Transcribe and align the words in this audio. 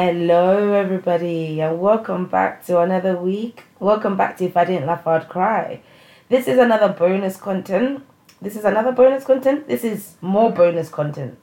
Hello, 0.00 0.74
everybody, 0.74 1.60
and 1.60 1.80
welcome 1.80 2.26
back 2.26 2.64
to 2.66 2.78
another 2.78 3.16
week. 3.16 3.64
Welcome 3.80 4.16
back 4.16 4.36
to 4.36 4.44
If 4.44 4.56
I 4.56 4.64
Didn't 4.64 4.86
Laugh, 4.86 5.04
I'd 5.04 5.28
Cry. 5.28 5.82
This 6.28 6.46
is 6.46 6.56
another 6.56 6.88
bonus 6.88 7.36
content. 7.36 8.04
This 8.40 8.54
is 8.54 8.64
another 8.64 8.92
bonus 8.92 9.24
content. 9.24 9.66
This 9.66 9.82
is 9.82 10.14
more 10.20 10.52
bonus 10.52 10.88
content. 10.88 11.36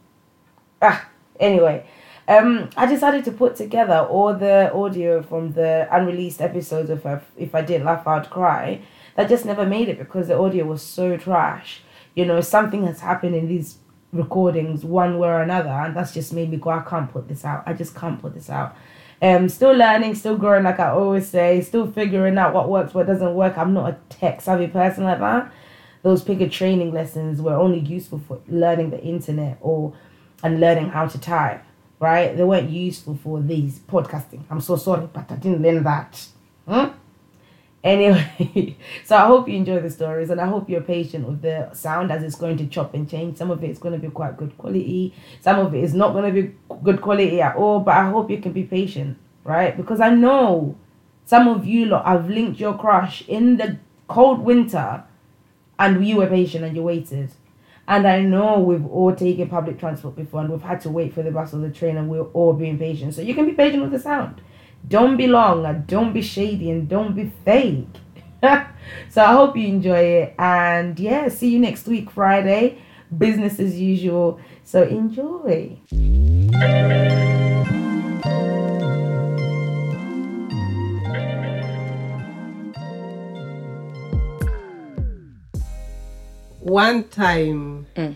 Ah, 0.82 1.10
anyway, 1.38 1.86
um, 2.30 2.70
I 2.78 2.86
decided 2.86 3.26
to 3.26 3.34
put 3.34 3.58
together 3.58 4.08
all 4.10 4.34
the 4.34 4.72
audio 4.74 5.22
from 5.22 5.52
the 5.52 5.90
unreleased 5.92 6.40
episodes 6.40 6.90
of 6.90 7.06
If- 7.06 7.32
If 7.36 7.54
I 7.54 7.62
Didn't 7.62 7.86
Laugh, 7.86 8.08
I'd 8.08 8.30
Cry 8.30 8.80
that 9.18 9.28
just 9.28 9.44
never 9.44 9.66
made 9.66 9.90
it 9.90 10.00
because 10.00 10.30
the 10.30 10.40
audio 10.40 10.64
was 10.64 10.82
so 10.82 11.18
trash. 11.18 11.82
You 12.16 12.24
know, 12.24 12.40
something 12.40 12.86
has 12.86 13.02
happened 13.02 13.36
in 13.36 13.50
these 13.50 13.80
recordings 14.16 14.84
one 14.84 15.20
way 15.20 15.28
or 15.28 15.42
another 15.42 15.70
and 15.70 15.96
that's 15.96 16.14
just 16.14 16.34
made 16.34 16.50
me 16.50 16.58
go 16.58 16.70
i 16.70 16.80
can't 16.82 17.12
put 17.12 17.28
this 17.28 17.46
out. 17.46 17.64
I 17.66 17.74
just 17.74 17.96
can't 17.96 18.20
put 18.22 18.34
this 18.34 18.50
out. 18.50 18.76
Um 19.22 19.50
still 19.50 19.74
learning 19.74 20.16
still 20.16 20.38
growing 20.38 20.64
like 20.64 20.80
i 20.80 20.90
always 20.90 21.28
say 21.28 21.62
still 21.62 21.92
figuring 21.92 22.38
out 22.38 22.54
what 22.54 22.70
works 22.70 22.94
what 22.94 23.08
doesn't 23.08 23.36
work. 23.36 23.58
I'm 23.58 23.74
not 23.74 23.90
a 23.90 23.98
tech 24.10 24.42
savvy 24.42 24.68
person 24.68 25.04
like 25.04 25.20
that. 25.20 25.52
Those 26.02 26.24
bigger 26.24 26.48
training 26.50 26.92
lessons 26.94 27.42
were 27.42 27.56
only 27.56 27.80
useful 27.80 28.20
for 28.28 28.40
learning 28.48 28.92
the 28.92 29.02
internet 29.04 29.58
or 29.62 29.94
and 30.44 30.60
learning 30.60 30.90
how 30.90 31.08
to 31.08 31.20
type 31.20 31.64
right? 32.00 32.36
They 32.36 32.44
weren't 32.44 32.70
useful 32.70 33.16
for 33.16 33.42
these 33.42 33.80
podcasting. 33.80 34.44
I'm 34.50 34.62
so 34.62 34.76
sorry 34.76 35.08
but 35.12 35.32
i 35.32 35.36
didn't 35.36 35.62
learn 35.62 35.84
that. 35.84 36.28
Hmm? 36.68 36.88
Anyway, 37.86 38.76
so 39.06 39.16
I 39.16 39.28
hope 39.28 39.48
you 39.48 39.56
enjoy 39.56 39.80
the 39.80 39.92
stories 39.92 40.32
and 40.32 40.42
I 40.42 40.48
hope 40.48 40.68
you're 40.68 40.82
patient 40.82 41.28
with 41.28 41.44
the 41.44 41.72
sound 41.74 42.12
as 42.12 42.24
it's 42.24 42.36
going 42.36 42.58
to 42.58 42.66
chop 42.66 42.96
and 42.96 43.08
change. 43.08 43.38
Some 43.38 43.52
of 43.52 43.64
it 43.64 43.70
is 43.70 43.78
going 43.78 43.94
to 43.94 44.00
be 44.00 44.12
quite 44.12 44.38
good 44.38 44.58
quality, 44.58 45.14
some 45.40 45.60
of 45.60 45.76
it 45.76 45.84
is 45.84 45.94
not 45.94 46.14
going 46.14 46.34
to 46.34 46.42
be 46.42 46.56
good 46.84 47.00
quality 47.00 47.40
at 47.42 47.56
all, 47.56 47.80
but 47.80 47.94
I 47.94 48.10
hope 48.10 48.32
you 48.32 48.40
can 48.40 48.54
be 48.54 48.64
patient, 48.64 49.20
right? 49.44 49.78
Because 49.78 50.02
I 50.02 50.10
know 50.10 50.76
some 51.26 51.48
of 51.48 51.68
you 51.68 51.86
lot 51.86 52.08
have 52.08 52.28
linked 52.28 52.60
your 52.60 52.76
crush 52.76 53.24
in 53.28 53.58
the 53.58 53.78
cold 54.08 54.40
winter 54.40 55.04
and 55.78 56.08
you 56.08 56.18
were 56.18 56.28
patient 56.28 56.66
and 56.66 56.76
you 56.76 56.82
waited. 56.82 57.34
And 57.88 58.08
I 58.08 58.22
know 58.22 58.62
we've 58.62 58.88
all 58.88 59.16
taken 59.16 59.48
public 59.48 59.80
transport 59.80 60.16
before 60.16 60.42
and 60.42 60.50
we've 60.50 60.60
had 60.64 60.82
to 60.82 60.90
wait 60.90 61.14
for 61.14 61.22
the 61.22 61.30
bus 61.30 61.54
or 61.54 61.58
the 61.58 61.70
train 61.70 61.98
and 61.98 62.10
we're 62.10 62.24
all 62.34 62.54
being 62.54 62.80
patient. 62.80 63.14
So 63.14 63.22
you 63.22 63.36
can 63.36 63.46
be 63.46 63.52
patient 63.52 63.84
with 63.84 63.92
the 63.92 64.00
sound. 64.00 64.42
Don't 64.88 65.18
be 65.18 65.26
long 65.28 65.66
and 65.66 65.88
don't 65.88 66.14
be 66.14 66.22
shady 66.22 66.70
and 66.70 66.88
don't 66.88 67.16
be 67.16 67.32
fake. 67.44 67.88
so 69.10 69.24
I 69.24 69.34
hope 69.34 69.58
you 69.58 69.68
enjoy 69.68 70.00
it. 70.00 70.36
And 70.38 71.00
yeah, 71.00 71.28
see 71.30 71.50
you 71.50 71.60
next 71.60 71.88
week, 71.88 72.12
Friday. 72.12 72.82
Business 73.18 73.60
as 73.60 73.80
usual. 73.80 74.40
So 74.64 74.84
enjoy. 74.84 75.80
One 86.60 87.04
time, 87.06 87.88
eh. 87.96 88.14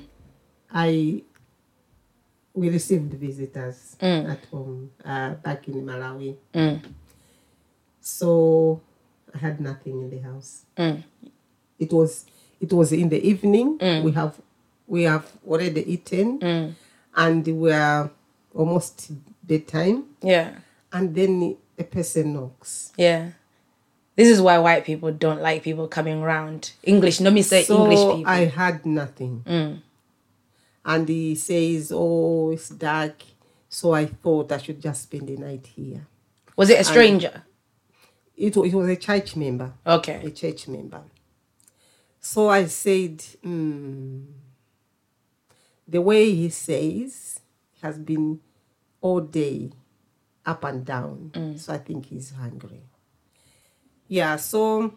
I 0.72 1.24
we 2.60 2.70
received 2.70 3.14
visitors 3.14 3.96
mm. 4.02 4.30
at 4.30 4.44
home 4.52 4.92
uh, 5.06 5.32
back 5.40 5.68
in 5.68 5.86
Malawi. 5.86 6.36
Mm. 6.54 6.82
So 8.02 8.82
I 9.34 9.38
had 9.38 9.62
nothing 9.62 10.02
in 10.02 10.10
the 10.10 10.20
house. 10.20 10.66
Mm. 10.78 11.04
It 11.80 11.94
was 11.94 12.26
it 12.60 12.74
was 12.74 12.92
in 12.92 13.08
the 13.10 13.22
evening. 13.24 13.80
We 14.04 14.12
have 14.12 14.36
we 14.88 15.04
have 15.04 15.32
already 15.48 15.88
eaten, 15.94 16.76
and 17.16 17.48
we 17.48 17.72
are 17.72 18.12
almost 18.54 19.12
bedtime. 19.44 20.04
Yeah. 20.22 20.60
And 20.92 21.16
then 21.16 21.56
a 21.78 21.84
person 21.84 22.34
knocks. 22.34 22.92
Yeah. 22.98 23.32
This 24.16 24.28
is 24.28 24.42
why 24.42 24.60
white 24.60 24.84
people 24.84 25.14
don't 25.14 25.40
like 25.40 25.64
people 25.64 25.88
coming 25.88 26.22
around. 26.22 26.74
English, 26.84 27.22
no 27.22 27.32
me 27.32 27.42
say 27.42 27.64
so 27.64 27.80
English 27.80 28.18
people. 28.18 28.28
I 28.28 28.46
had 28.52 28.86
nothing. 28.86 29.44
And 30.90 31.08
he 31.08 31.36
says, 31.36 31.92
"Oh, 31.94 32.50
it's 32.50 32.70
dark." 32.70 33.22
So 33.70 33.94
I 33.94 34.08
thought 34.08 34.52
I 34.52 34.58
should 34.58 34.82
just 34.82 35.04
spend 35.04 35.28
the 35.28 35.38
night 35.38 35.68
here. 35.76 36.08
Was 36.58 36.70
it 36.72 36.80
a 36.80 36.84
stranger? 36.84 37.44
It, 38.36 38.58
it 38.58 38.74
was 38.74 38.90
a 38.90 38.96
church 38.96 39.36
member. 39.36 39.72
Okay. 39.86 40.22
A 40.26 40.32
church 40.32 40.68
member. 40.68 41.04
So 42.20 42.50
I 42.50 42.66
said, 42.66 43.22
hmm, 43.44 44.24
the 45.88 46.02
way 46.02 46.34
he 46.34 46.50
says 46.50 47.40
has 47.82 47.98
been 48.00 48.40
all 49.00 49.22
day 49.22 49.72
up 50.46 50.64
and 50.64 50.84
down. 50.86 51.32
So 51.58 51.74
I 51.74 51.78
think 51.78 52.08
he's 52.08 52.32
hungry. 52.32 52.82
Yeah, 54.08 54.38
so 54.38 54.94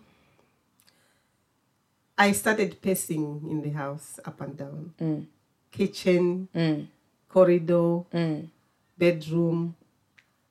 I 2.16 2.32
started 2.32 2.80
pacing 2.80 3.46
in 3.50 3.60
the 3.62 3.70
house 3.70 4.18
up 4.24 4.40
and 4.40 4.56
down. 4.56 4.94
Kitchen, 5.72 6.48
mm. 6.54 6.86
corridor, 7.28 8.04
mm. 8.14 8.46
bedroom, 8.96 9.74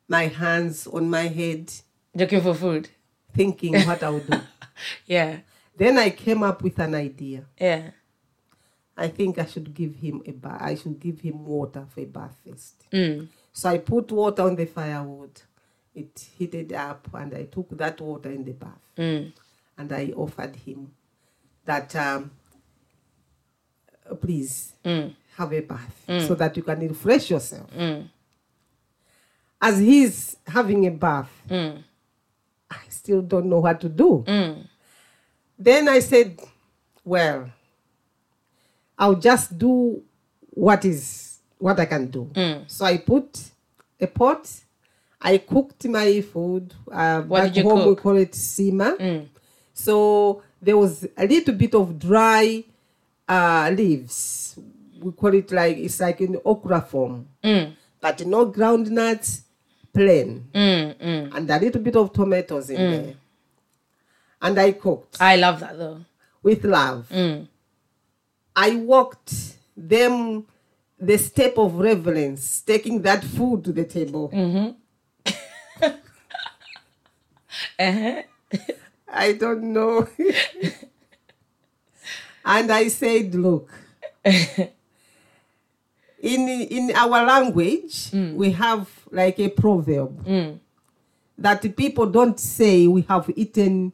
my 0.07 0.27
hands 0.27 0.87
on 0.87 1.09
my 1.09 1.27
head, 1.27 1.71
Looking 2.13 2.41
for 2.41 2.53
food. 2.53 2.89
thinking 3.33 3.73
what 3.85 4.03
I 4.03 4.09
would 4.09 4.27
do. 4.29 4.39
Yeah. 5.05 5.37
Then 5.77 5.97
I 5.99 6.09
came 6.09 6.41
up 6.43 6.63
with 6.63 6.79
an 6.79 6.95
idea. 6.95 7.43
Yeah. 7.59 7.91
I 8.97 9.07
think 9.09 9.37
I 9.37 9.45
should 9.45 9.73
give 9.73 9.95
him 9.95 10.21
a 10.25 10.31
bath. 10.31 10.61
I 10.61 10.75
should 10.75 10.99
give 10.99 11.21
him 11.21 11.45
water 11.45 11.85
for 11.87 12.01
a 12.01 12.05
bath 12.05 12.35
first. 12.45 12.89
Mm. 12.91 13.27
So 13.53 13.69
I 13.69 13.77
put 13.77 14.11
water 14.11 14.41
on 14.43 14.55
the 14.55 14.65
firewood. 14.65 15.39
It 15.93 16.29
heated 16.37 16.73
up, 16.73 17.07
and 17.13 17.33
I 17.33 17.43
took 17.43 17.69
that 17.77 17.99
water 18.01 18.31
in 18.31 18.43
the 18.45 18.53
bath, 18.53 18.79
and 18.97 19.91
I 19.91 20.13
offered 20.15 20.55
him 20.55 20.91
that, 21.65 21.93
um, 21.95 22.31
uh, 24.09 24.15
please 24.15 24.73
mm. 24.83 25.13
have 25.37 25.53
a 25.53 25.61
bath 25.61 26.03
mm. 26.07 26.27
so 26.27 26.35
that 26.35 26.55
you 26.57 26.63
can 26.63 26.79
refresh 26.87 27.29
yourself. 27.29 27.69
Mm. 27.75 28.07
As 29.61 29.79
he's 29.79 30.37
having 30.47 30.87
a 30.87 30.91
bath, 30.91 31.29
I 31.49 32.77
still 32.89 33.21
don't 33.21 33.45
know 33.45 33.59
what 33.59 33.79
to 33.81 33.89
do. 33.89 34.23
Then 35.59 35.87
I 35.87 35.99
said, 35.99 36.39
well, 37.05 37.49
I'll 38.97 39.15
just 39.15 39.57
do 39.57 40.01
what 40.49 40.83
is 40.85 41.39
what 41.59 41.79
I 41.79 41.85
can 41.85 42.07
do. 42.07 42.31
So 42.65 42.85
I 42.85 42.97
put 42.97 43.39
a 43.99 44.07
pot. 44.07 44.49
I 45.21 45.37
cooked 45.37 45.85
my 45.87 46.21
food. 46.21 46.73
Uh, 46.91 47.21
What 47.21 47.43
back 47.43 47.53
did 47.53 47.63
you 47.63 47.69
home 47.69 47.79
we 47.79 47.95
cook? 47.95 48.01
call 48.01 48.17
it 48.17 48.31
sima. 48.31 49.27
So 49.73 50.41
there 50.59 50.77
was 50.77 51.07
a 51.15 51.27
little 51.27 51.53
bit 51.53 51.75
of 51.75 51.99
dry 51.99 52.63
uh, 53.31 53.71
leaves. 53.73 54.59
We 55.01 55.11
call 55.13 55.33
it 55.33 55.51
like 55.51 55.77
it's 55.77 55.99
like 55.99 56.21
in 56.21 56.37
okra 56.45 56.81
form, 56.81 57.27
mm. 57.43 57.73
but 57.99 58.25
no 58.25 58.45
ground 58.45 58.91
nuts, 58.91 59.43
plain 59.93 60.47
mm, 60.53 60.95
mm. 60.99 61.35
and 61.35 61.49
a 61.49 61.59
little 61.59 61.81
bit 61.81 61.95
of 61.95 62.11
tomatoes 62.13 62.69
in 62.69 62.91
there. 62.91 63.15
And 64.41 64.59
I 64.59 64.71
cooked 64.73 65.17
I 65.21 65.37
love 65.37 65.59
that 65.61 65.77
though. 65.77 66.01
with 66.43 66.65
love. 66.65 67.07
I 68.55 68.75
walked 68.75 69.33
them 69.77 70.45
the 70.99 71.17
step 71.17 71.57
of 71.57 71.75
reverence, 71.75 72.61
taking 72.61 73.01
that 73.03 73.23
food 73.23 73.63
to 73.63 73.71
the 73.71 73.85
table. 73.85 74.29
Mm-hmm. 74.29 74.71
Uh-huh. 77.79 78.21
I 79.13 79.33
don't 79.33 79.63
know. 79.73 80.07
and 82.45 82.71
I 82.71 82.87
said, 82.89 83.35
look, 83.35 83.69
in 84.25 84.71
in 86.21 86.91
our 86.95 87.25
language, 87.25 88.11
mm. 88.11 88.33
we 88.35 88.51
have 88.51 88.87
like 89.11 89.39
a 89.39 89.49
proverb 89.49 90.25
mm. 90.25 90.59
that 91.37 91.75
people 91.75 92.05
don't 92.05 92.39
say 92.39 92.87
we 92.87 93.01
have 93.03 93.29
eaten 93.35 93.93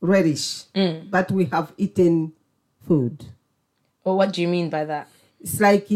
relish, 0.00 0.64
mm. 0.74 1.10
but 1.10 1.30
we 1.30 1.44
have 1.46 1.72
eaten 1.76 2.32
food. 2.86 3.24
Well, 4.04 4.16
what 4.16 4.32
do 4.32 4.40
you 4.42 4.48
mean 4.48 4.70
by 4.70 4.84
that? 4.84 5.08
It's 5.40 5.60
like 5.60 5.88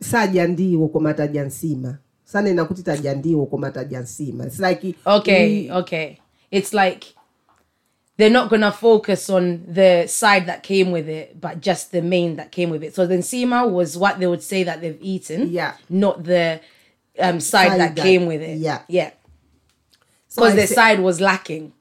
saja 0.00 0.46
ndiwo 0.46 0.88
koma 0.88 1.14
tadya 1.14 1.44
nsima 1.44 1.98
sanena 2.24 2.64
kuti 2.64 2.82
tadya 2.82 3.14
ndiwo 3.14 3.46
koma 3.46 3.70
tadya 3.70 4.00
nsima 4.00 4.46
it's 4.46 4.58
like 4.60 4.94
Okay, 5.06 5.48
we- 5.48 5.70
okay. 5.72 6.18
It's 6.50 6.72
like 6.74 7.06
they're 8.16 8.30
not 8.30 8.48
gonna 8.50 8.70
focus 8.72 9.28
on 9.28 9.64
the 9.66 10.06
side 10.06 10.46
that 10.46 10.62
came 10.62 10.90
with 10.92 11.08
it, 11.08 11.40
but 11.40 11.60
just 11.60 11.90
the 11.92 12.00
main 12.02 12.36
that 12.36 12.52
came 12.52 12.70
with 12.70 12.82
it. 12.84 12.94
So 12.94 13.06
then 13.06 13.20
nsima 13.20 13.68
was 13.68 13.96
what 13.98 14.18
they 14.20 14.26
would 14.26 14.42
say 14.42 14.62
that 14.64 14.80
they've 14.80 14.98
eaten, 15.00 15.48
Yeah. 15.50 15.74
not 15.88 16.22
the 16.24 16.60
um, 17.18 17.40
side, 17.40 17.68
Side 17.70 17.80
that, 17.80 17.96
that- 17.96 18.02
came 18.02 18.26
with 18.26 18.40
it. 18.42 18.58
yeah. 18.58 18.82
yeah, 18.88 19.10
because 20.34 20.52
I 20.52 20.56
the 20.56 20.66
say- 20.66 20.74
side 20.74 21.00
was 21.00 21.20
lacking. 21.20 21.72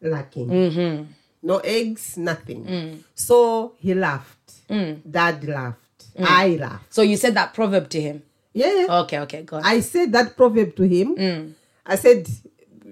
lacking. 0.00 0.48
Mm-hmm. 0.48 1.04
No 1.42 1.58
eggs, 1.58 2.16
nothing. 2.16 3.04
So 3.14 3.74
he 3.78 3.94
laughed. 3.94 4.36
Dad 4.68 5.44
laughed. 5.44 6.04
I 6.20 6.56
laughed. 6.60 6.92
So 6.92 7.02
you 7.02 7.16
said 7.16 7.34
that 7.34 7.54
proverb 7.54 7.88
to 7.90 8.00
him. 8.00 8.22
Yeah. 8.52 8.86
Okay, 9.02 9.18
okay, 9.20 9.42
go 9.42 9.56
on. 9.58 9.62
I 9.64 9.80
said 9.80 10.12
that 10.12 10.36
proverb 10.36 10.74
to 10.76 10.82
him. 10.82 11.54
I 11.86 11.94
said, 11.96 12.28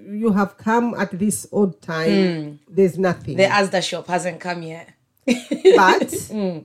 You 0.07 0.31
have 0.31 0.57
come 0.57 0.93
at 0.95 1.11
this 1.17 1.47
odd 1.51 1.81
time. 1.81 2.43
Hmm. 2.43 2.55
There's 2.69 2.97
nothing. 2.97 3.37
the 3.37 3.43
Asda 3.43 3.83
shop 3.83 4.07
hasn't 4.07 4.39
come 4.39 4.61
yet. 4.63 4.89
but 5.25 6.11
hmm. 6.31 6.59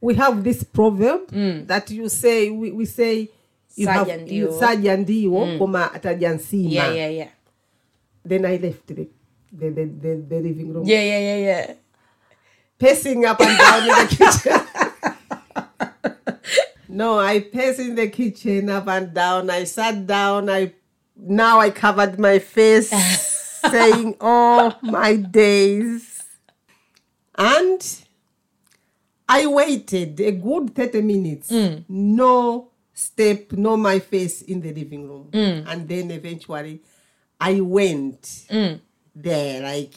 we 0.00 0.14
have 0.16 0.42
this 0.42 0.64
proverb 0.64 1.30
hmm. 1.30 1.64
that 1.66 1.90
you 1.90 2.08
say, 2.08 2.50
we, 2.50 2.72
we 2.72 2.84
say, 2.84 3.28
you 3.76 3.86
have 3.86 4.06
Saja 4.06 4.26
you- 4.28 4.48
ndiwo. 4.48 4.58
saja 4.60 4.96
ndiwo 4.96 5.58
koma 5.58 5.90
atadya. 5.94 6.38
Yeah, 6.52 6.92
yeah, 6.92 7.08
yeah, 7.08 7.28
Then 8.24 8.44
I 8.44 8.56
left 8.56 8.86
the, 8.88 9.08
the, 9.52 9.70
the, 9.70 9.84
the, 9.84 10.24
the 10.28 10.40
living 10.40 10.72
room. 10.72 10.84
yeah, 10.84 11.00
yeah, 11.00 11.18
yeah, 11.18 11.36
yeah. 11.36 11.74
pacing 12.82 13.24
up 13.24 13.40
and 13.40 13.58
down 13.58 13.82
in 13.82 13.88
the 13.88 14.06
kitchen. 14.18 14.58
no, 16.88 17.18
I 17.18 17.40
paced 17.40 17.78
in 17.78 17.94
the 17.94 18.08
kitchen 18.08 18.68
up 18.70 18.88
and 18.88 19.14
down. 19.14 19.50
I 19.50 19.64
sat 19.64 20.04
down. 20.06 20.50
I 20.50 20.72
now 21.24 21.60
I 21.60 21.70
covered 21.70 22.18
my 22.18 22.38
face, 22.38 22.90
saying, 23.70 24.16
"Oh 24.20 24.76
my 24.82 25.16
days," 25.16 26.22
and 27.36 27.80
I 29.28 29.46
waited 29.46 30.20
a 30.20 30.32
good 30.32 30.74
thirty 30.74 31.02
minutes. 31.02 31.50
Mm. 31.50 31.84
No 31.88 32.70
step, 32.92 33.52
no 33.52 33.76
my 33.76 33.98
face 33.98 34.42
in 34.42 34.60
the 34.60 34.72
living 34.72 35.08
room, 35.08 35.28
mm. 35.32 35.64
and 35.66 35.88
then 35.88 36.10
eventually, 36.10 36.82
I 37.40 37.60
went 37.60 38.22
mm. 38.50 38.80
there 39.14 39.62
like. 39.62 39.94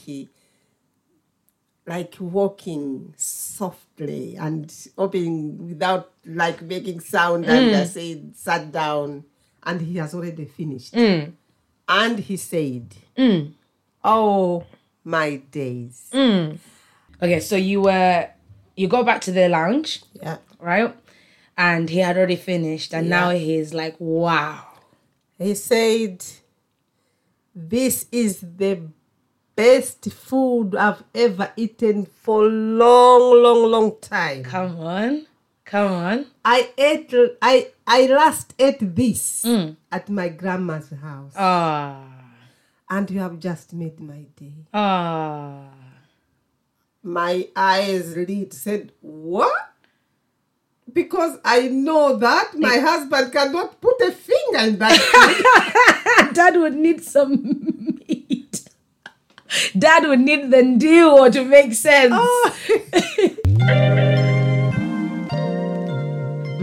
like 1.88 2.16
walking 2.19 3.13
softly 3.16 4.36
and 4.38 4.74
opening 4.98 5.68
without 5.68 6.10
like 6.25 6.60
making 6.63 7.00
sound 7.00 7.45
and 7.45 7.75
I 7.75 7.86
said 7.86 8.36
sat 8.36 8.72
down 8.72 9.24
and 9.65 9.81
he 9.81 9.97
has 9.97 10.13
already 10.13 10.45
finished. 10.45 10.94
Mm. 10.94 11.33
And 11.88 12.19
he 12.19 12.38
said 12.38 12.95
mm. 13.17 13.53
oh 14.03 14.65
my 15.03 15.38
days. 15.51 16.09
Mm. 16.13 16.57
Okay, 17.21 17.39
so 17.39 17.56
you 17.56 17.81
were 17.81 18.29
you 18.75 18.88
go 18.88 19.03
back 19.03 19.21
to 19.21 19.31
the 19.31 19.47
lounge, 19.47 20.03
yeah. 20.21 20.38
right? 20.59 20.95
And 21.57 21.89
he 21.89 22.00
had 22.00 22.17
already 22.17 22.35
finished, 22.35 22.94
and 22.94 23.09
now 23.09 23.29
he's 23.29 23.73
like, 23.73 23.95
"Wow, 24.00 24.67
he 25.38 25.56
said 25.56 26.25
this 27.56 28.07
is 28.12 28.41
the 28.41 28.81
best 29.56 30.12
food 30.12 30.75
I've 30.75 31.03
ever 31.13 31.51
eaten 31.56 32.06
for 32.06 32.44
long 32.44 33.41
long 33.41 33.71
long 33.71 33.95
time. 34.01 34.44
Come 34.44 34.79
on, 34.79 35.25
come 35.65 35.91
on." 35.91 36.25
I 36.44 36.69
ate 36.77 37.13
I 37.41 37.67
I 37.88 38.06
last 38.07 38.53
ate 38.59 38.95
this 38.95 39.45
at 39.91 40.09
my 40.09 40.29
grandma's 40.29 40.89
house 41.01 41.33
Ah, 41.35 42.03
and 42.89 43.09
you 43.12 43.19
have 43.19 43.39
just 43.39 43.73
made 43.73 44.00
my 44.00 44.21
day. 44.35 44.53
ah. 44.73 45.69
My 47.03 47.47
eyes 47.56 48.17
lit, 48.17 48.51
said, 48.53 48.91
What? 49.01 49.53
Because 50.91 51.38
I 51.45 51.67
know 51.67 52.15
that 52.17 52.56
my 52.56 52.77
husband 52.79 53.31
cannot 53.31 53.79
put 53.79 54.01
a 54.01 54.12
finger 54.12 54.59
in 54.69 54.79
that. 54.79 56.31
Dad 56.33 56.56
would 56.57 56.73
need 56.75 57.03
some 57.03 57.31
meat. 58.07 58.69
Dad 59.77 60.07
would 60.07 60.19
need 60.21 60.50
the 60.50 60.63
deal 60.77 61.29
to 61.29 61.44
make 61.45 61.73
sense. 61.73 62.15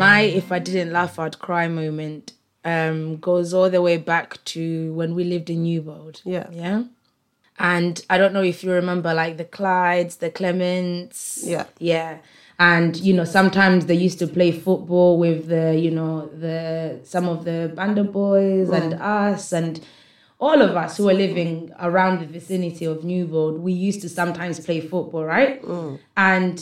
My 0.04 0.20
if 0.40 0.50
I 0.56 0.58
didn't 0.58 0.92
laugh 0.92 1.14
I'd 1.18 1.38
cry 1.46 1.66
moment 1.68 2.24
um 2.64 2.98
goes 3.28 3.48
all 3.56 3.70
the 3.76 3.82
way 3.88 3.96
back 4.12 4.28
to 4.52 4.92
when 4.98 5.10
we 5.16 5.22
lived 5.24 5.48
in 5.54 5.60
Newbold. 5.68 6.16
Yeah. 6.24 6.48
Yeah. 6.64 6.78
And 7.58 7.94
I 8.12 8.18
don't 8.18 8.34
know 8.36 8.42
if 8.42 8.64
you 8.64 8.70
remember 8.72 9.10
like 9.22 9.36
the 9.36 9.44
Clydes, 9.56 10.18
the 10.18 10.30
Clements. 10.30 11.20
Yeah. 11.54 11.66
Yeah. 11.78 12.18
And 12.58 12.96
you 13.06 13.12
know, 13.14 13.24
sometimes 13.24 13.86
they 13.86 13.94
used 13.94 14.18
to 14.20 14.26
play 14.26 14.50
football 14.52 15.18
with 15.18 15.48
the, 15.48 15.66
you 15.84 15.90
know, 15.90 16.14
the 16.44 17.00
some 17.04 17.26
of 17.28 17.44
the 17.44 17.58
Banda 17.74 18.04
boys 18.04 18.68
and 18.70 18.94
us 18.94 19.52
and 19.52 19.80
all 20.38 20.60
of 20.60 20.72
us 20.76 20.96
who 20.96 21.04
were 21.04 21.14
living 21.26 21.72
around 21.80 22.20
the 22.20 22.26
vicinity 22.26 22.84
of 22.84 23.04
Newbold, 23.04 23.60
we 23.60 23.72
used 23.72 24.00
to 24.02 24.08
sometimes 24.08 24.58
play 24.58 24.80
football, 24.80 25.24
right? 25.24 25.62
And 26.16 26.56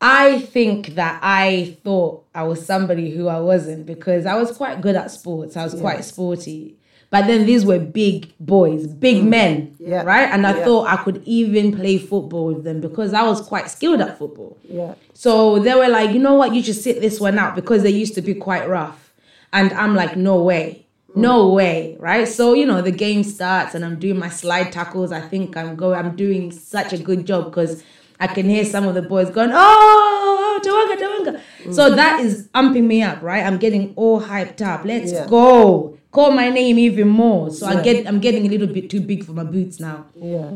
I 0.00 0.40
think 0.40 0.94
that 0.94 1.20
I 1.22 1.76
thought 1.84 2.24
I 2.34 2.44
was 2.44 2.64
somebody 2.64 3.10
who 3.10 3.28
I 3.28 3.38
wasn't 3.40 3.84
because 3.84 4.24
I 4.24 4.34
was 4.36 4.56
quite 4.56 4.80
good 4.80 4.96
at 4.96 5.10
sports. 5.10 5.56
I 5.56 5.64
was 5.64 5.74
quite 5.74 6.04
sporty. 6.04 6.76
But 7.10 7.26
then 7.26 7.44
these 7.44 7.66
were 7.66 7.80
big 7.80 8.32
boys, 8.38 8.86
big 8.86 9.24
mm. 9.24 9.28
men, 9.28 9.76
Yeah. 9.80 10.04
right? 10.04 10.28
And 10.32 10.46
I 10.46 10.56
Yeah. 10.58 10.64
thought 10.64 10.86
I 10.86 10.96
could 11.02 11.22
even 11.26 11.72
play 11.74 11.98
football 11.98 12.46
with 12.46 12.62
them 12.64 12.80
because 12.80 13.12
I 13.12 13.22
was 13.24 13.40
quite 13.40 13.68
skilled 13.68 14.00
at 14.00 14.16
football. 14.16 14.56
yeah. 14.68 14.94
So 15.12 15.58
they 15.58 15.74
were 15.74 15.88
like, 15.88 16.12
you 16.12 16.20
know 16.20 16.34
what, 16.34 16.54
you 16.54 16.62
should 16.62 16.76
sit 16.76 17.00
this 17.00 17.20
one 17.20 17.36
out 17.38 17.54
because 17.56 17.82
they 17.82 17.90
used 17.90 18.14
to 18.14 18.22
be 18.22 18.32
quite 18.34 18.68
rough. 18.68 19.12
And 19.52 19.72
I'm 19.72 19.94
like, 19.96 20.16
no 20.16 20.40
way. 20.42 20.86
Mm. 21.12 21.20
No 21.20 21.48
way, 21.48 21.96
right? 21.98 22.28
So, 22.28 22.54
you 22.54 22.64
know, 22.64 22.80
the 22.80 22.92
game 22.92 23.24
starts 23.24 23.74
and 23.74 23.84
I'm 23.84 23.98
doing 23.98 24.18
my 24.18 24.28
slide 24.30 24.70
tackles. 24.70 25.10
I 25.10 25.20
think 25.20 25.56
I'm 25.56 25.74
going, 25.74 25.98
I'm 25.98 26.14
doing 26.14 26.52
such 26.52 26.92
a 26.92 26.98
good 26.98 27.26
job 27.26 27.46
because 27.46 27.82
I 28.20 28.26
can 28.26 28.46
hear 28.48 28.64
some 28.64 28.86
of 28.86 28.94
the 28.94 29.02
boys 29.02 29.30
going, 29.30 29.50
oh, 29.52 30.60
Tawanga, 30.62 30.96
Tawanga. 31.00 31.74
So 31.74 31.94
that 31.94 32.20
is 32.20 32.48
amping 32.54 32.84
me 32.84 33.02
up, 33.02 33.22
right? 33.22 33.44
I'm 33.44 33.56
getting 33.58 33.94
all 33.96 34.20
hyped 34.20 34.60
up. 34.60 34.84
Let's 34.84 35.10
Yeah. 35.12 35.26
go. 35.26 35.96
Call 36.12 36.32
my 36.32 36.50
name 36.50 36.78
even 36.78 37.08
more. 37.08 37.50
So 37.50 37.66
I 37.66 37.80
get, 37.82 38.06
I'm 38.06 38.20
getting 38.20 38.44
a 38.46 38.48
little 38.50 38.66
bit 38.66 38.90
too 38.90 39.00
big 39.00 39.24
for 39.24 39.32
my 39.32 39.44
boots 39.44 39.80
now. 39.80 40.06
Yeah. 40.14 40.50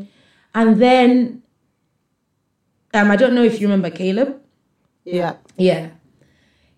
And 0.55 0.81
then, 0.81 1.43
um, 2.93 3.11
I 3.11 3.17
don't 3.17 3.35
know 3.35 3.43
if 3.45 3.61
you 3.61 3.67
remember 3.67 3.91
Caleb. 3.91 4.41
Yeah. 5.05 5.35
Yeah. 5.57 5.91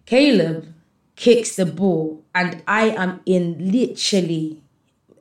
Caleb 0.04 0.72
kicks 1.16 1.56
the 1.56 1.66
ball, 1.66 2.22
and 2.34 2.62
I 2.68 2.90
am 2.90 3.20
in 3.26 3.72
literally, 3.72 4.60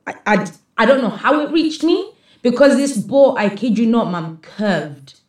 I, 0.06 0.14
I, 0.26 0.50
I 0.78 0.86
don't 0.86 1.00
know 1.02 1.08
how 1.10 1.40
it 1.40 1.50
reached 1.50 1.82
me 1.82 2.12
because 2.42 2.76
this 2.76 2.96
ball, 2.98 3.36
I 3.38 3.48
kid 3.48 3.78
you 3.78 3.86
not, 3.86 4.10
mum, 4.10 4.38
curved. 4.42 5.20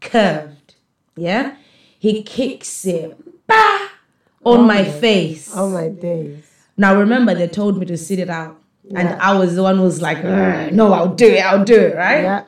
Curved. 0.00 0.74
Yeah. 1.16 1.56
He 1.98 2.22
kicks 2.22 2.86
it 2.86 3.16
bah, 3.46 3.88
on 4.44 4.66
my 4.66 4.84
face. 4.84 5.52
Oh 5.54 5.68
my 5.68 5.88
days. 5.88 6.44
Now 6.76 6.96
remember, 6.96 7.34
they 7.34 7.48
told 7.48 7.78
me 7.78 7.86
to 7.86 7.96
sit 7.98 8.18
it 8.18 8.30
out. 8.30 8.56
And 8.94 9.08
I 9.08 9.38
was 9.38 9.54
the 9.54 9.62
one 9.62 9.76
who 9.76 9.82
was 9.84 10.02
like, 10.02 10.24
no, 10.24 10.92
I'll 10.92 11.14
do 11.14 11.28
it, 11.28 11.44
I'll 11.44 11.64
do 11.64 11.78
it, 11.78 11.94
right? 11.94 12.22
Yeah. 12.22 12.44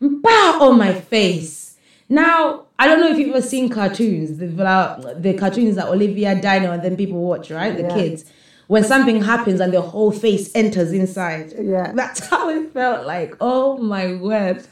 Bah 0.00 0.58
on 0.60 0.78
my 0.78 0.94
face. 0.94 1.76
Now, 2.08 2.64
I 2.78 2.86
don't 2.86 3.00
know 3.00 3.10
if 3.10 3.18
you've 3.18 3.30
ever 3.30 3.42
seen 3.42 3.68
cartoons, 3.68 4.38
the, 4.38 4.64
uh, 4.64 5.14
the 5.18 5.34
cartoons 5.34 5.76
that 5.76 5.88
Olivia 5.88 6.34
Dino 6.34 6.70
and 6.72 6.82
then 6.82 6.96
people 6.96 7.20
watch, 7.20 7.50
right? 7.50 7.76
The 7.76 7.82
Yeah. 7.82 7.94
kids. 7.94 8.24
When 8.66 8.82
something 8.84 9.22
happens 9.22 9.60
and 9.60 9.72
the 9.72 9.80
whole 9.80 10.10
face 10.10 10.50
enters 10.54 10.92
inside. 10.92 11.52
Yeah. 11.60 11.92
That's 11.94 12.20
how 12.28 12.48
it 12.48 12.72
felt 12.72 13.06
like. 13.06 13.34
Oh 13.40 13.76
my 13.78 14.14
word. 14.16 14.66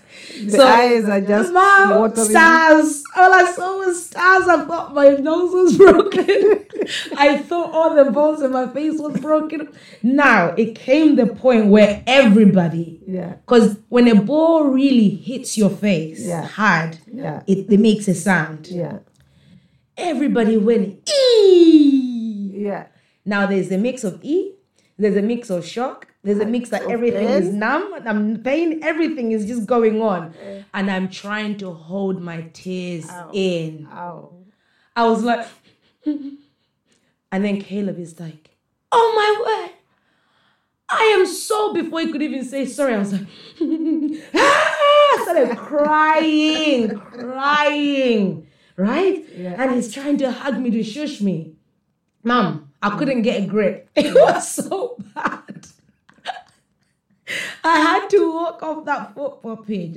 The 0.45 0.63
eyes 0.63 1.05
are 1.09 1.21
just 1.21 1.53
Mom, 1.53 2.15
stars. 2.15 3.03
All 3.17 3.33
I 3.33 3.51
saw 3.53 3.79
was 3.79 4.07
stars. 4.07 4.49
I 4.49 4.65
thought 4.65 4.95
my 4.95 5.09
nose 5.11 5.53
was 5.53 5.77
broken. 5.93 6.67
I 7.17 7.39
thought 7.39 7.73
all 7.73 7.95
the 7.95 8.11
bones 8.11 8.43
in 8.43 8.53
my 8.53 8.67
face 8.69 8.99
was 9.01 9.19
broken. 9.21 9.69
Now 10.03 10.49
it 10.57 10.75
came 10.75 11.17
the 11.17 11.27
point 11.27 11.67
where 11.67 12.03
everybody 12.07 13.01
Yeah. 13.07 13.35
because 13.47 13.77
when 13.89 14.09
a 14.09 14.15
ball 14.21 14.65
really 14.65 15.09
hits 15.11 15.57
your 15.57 15.71
face 15.71 16.27
Yeah. 16.27 16.47
hard, 16.47 16.99
Yeah. 17.13 17.43
it, 17.47 17.71
it 17.73 17.81
makes 17.81 18.09
a 18.09 18.15
sound. 18.15 18.69
Yeah. 18.69 18.99
Everybody 19.97 20.57
went 20.57 21.09
ee. 21.09 22.53
Yeah. 22.55 22.87
Now 23.25 23.47
there's 23.47 23.71
a 23.71 23.79
mix 23.79 24.05
of 24.05 24.23
e, 24.25 24.55
there's 24.99 25.17
a 25.17 25.23
mix 25.23 25.51
of 25.51 25.65
shock, 25.67 26.09
there's 26.23 26.39
a 26.39 26.47
mix 26.47 26.71
that 26.71 26.83
Of 26.85 26.91
everything 26.91 27.29
is 27.29 27.53
numb, 27.53 27.93
and 27.95 28.09
I'm 28.09 28.43
pain, 28.43 28.81
everything 28.83 29.33
is 29.33 29.47
just 29.47 29.67
going 29.67 30.01
on, 30.01 30.35
and 30.75 30.91
I'm 30.91 31.09
trying 31.09 31.57
to 31.59 31.73
hold 31.73 32.21
my 32.21 32.43
tears 32.53 33.11
in. 33.33 33.89
Ow. 33.93 34.33
I 34.95 35.07
was 35.09 35.23
like, 35.23 35.47
and 36.07 36.39
then 37.31 37.61
Caleb 37.61 37.99
is 37.99 38.19
like, 38.21 38.57
"Oh 38.91 39.13
my 39.17 39.45
word." 39.69 39.79
I 40.95 41.17
am 41.19 41.25
so 41.25 41.73
before 41.73 42.01
he 42.01 42.13
could 42.13 42.21
even 42.23 42.45
say 42.45 42.67
sorry, 42.67 42.95
I 42.95 42.99
was 42.99 43.13
like, 43.15 43.27
ah! 44.35 44.77
I 45.15 45.21
started 45.23 45.57
crying, 45.57 46.99
crying, 46.99 48.47
right? 48.77 49.25
And 49.57 49.73
he's 49.75 49.93
trying 49.93 50.19
to 50.19 50.31
hug 50.31 50.59
me 50.59 50.71
to 50.71 50.83
shush 50.83 51.21
me. 51.23 51.55
Mom, 52.23 52.72
I 52.83 52.91
mm. 52.91 52.99
couldn't 52.99 53.23
get 53.23 53.43
a 53.43 53.47
grip. 53.47 53.89
It 53.97 54.15
was 54.15 54.51
so 54.51 54.97
bad. 55.15 55.67
I 57.65 57.79
had 57.79 58.09
to 58.11 58.33
walk 58.35 58.63
off 58.63 58.85
that 58.85 59.15
football 59.15 59.57
pitch. 59.57 59.97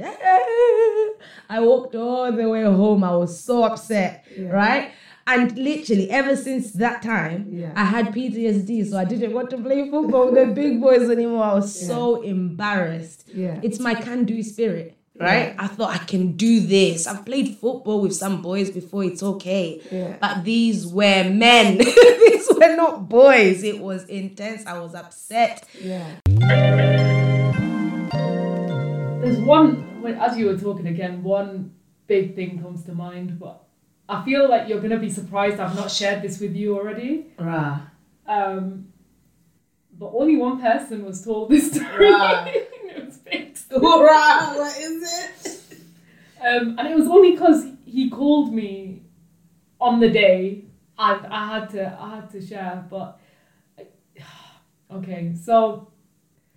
I 1.50 1.60
walked 1.60 1.96
all 1.96 2.32
the 2.32 2.50
way 2.50 2.63
home. 2.63 3.04
I 3.04 3.15
was 3.15 3.39
so 3.39 3.63
upset, 3.63 4.25
right? 4.39 4.92
And 5.27 5.58
literally, 5.58 6.10
ever 6.12 6.36
since 6.36 6.72
that 6.74 7.01
time, 7.01 7.48
Yeah. 7.50 7.74
I 7.75 7.86
had 7.86 8.13
PTSD, 8.13 8.88
so 8.88 8.98
I 8.98 9.06
didn't 9.06 9.34
want 9.34 9.50
to 9.50 9.58
play 9.58 9.89
football 9.89 10.25
with 10.32 10.36
the 10.36 10.54
big 10.54 10.80
boys 10.80 11.10
anymore. 11.10 11.44
I 11.44 11.56
was 11.56 11.88
so 11.88 12.22
embarrassed. 12.22 13.27
Yeah. 13.34 13.60
It's 13.63 13.80
my 13.80 13.96
can 13.96 14.25
do 14.25 14.44
spirit, 14.44 14.94
right? 15.19 15.55
I 15.57 15.67
thought 15.67 15.93
I 15.93 15.98
can 16.00 16.34
do 16.34 16.60
this. 16.65 17.07
I've 17.07 17.25
played 17.25 17.57
football 17.57 18.01
with 18.01 18.13
some 18.15 18.41
boys 18.41 18.69
before, 18.72 19.03
it's 19.03 19.24
okay. 19.24 19.81
Yeah. 19.91 20.17
But 20.19 20.43
these 20.43 20.86
were 20.88 21.24
men, 21.29 21.77
these 21.77 22.48
were 22.50 22.75
not 22.75 23.07
boys. 23.10 23.63
It 23.63 23.79
was 23.79 24.05
intense. 24.05 24.65
I 24.65 24.79
was 24.79 24.95
upset. 24.95 25.67
Yeah. 25.81 26.05
There's 29.22 29.39
one, 29.39 30.01
when, 30.01 30.15
as 30.15 30.38
you 30.38 30.48
were 30.48 30.57
talking 30.57 30.88
again, 30.88 31.24
one 31.24 31.74
big 32.07 32.36
thing 32.36 32.62
comes 32.62 32.84
to 32.86 32.93
mind, 32.93 33.39
but 33.39 33.63
I 34.07 34.24
feel 34.24 34.48
like 34.48 34.69
you're 34.69 34.81
gonna 34.81 35.00
be 35.00 35.10
surprised 35.10 35.60
I've 35.60 35.75
not 35.75 35.89
shared 35.89 36.22
this 36.22 36.39
with 36.39 36.55
you 36.55 36.77
already. 36.77 37.27
Rah. 37.39 37.79
Um, 38.27 38.89
but 39.98 40.12
only 40.13 40.36
one 40.36 40.62
person 40.62 41.05
was 41.05 41.24
told 41.24 41.50
this 41.50 41.72
story. 41.72 42.12
Right. 42.12 42.67
was 43.72 44.57
what 44.57 44.77
is 44.77 45.03
it? 45.03 45.62
Um, 46.41 46.77
and 46.77 46.88
it 46.88 46.95
was 46.95 47.07
only 47.07 47.31
because 47.31 47.65
he 47.86 48.10
called 48.10 48.53
me 48.53 49.01
on 49.79 50.00
the 50.00 50.10
day, 50.10 50.65
and 50.98 51.25
I 51.27 51.60
had 51.60 51.69
to, 51.72 51.98
I 52.00 52.15
had 52.15 52.29
to 52.31 52.45
share. 52.45 52.86
But 52.89 53.19
okay, 54.91 55.34
so, 55.41 55.88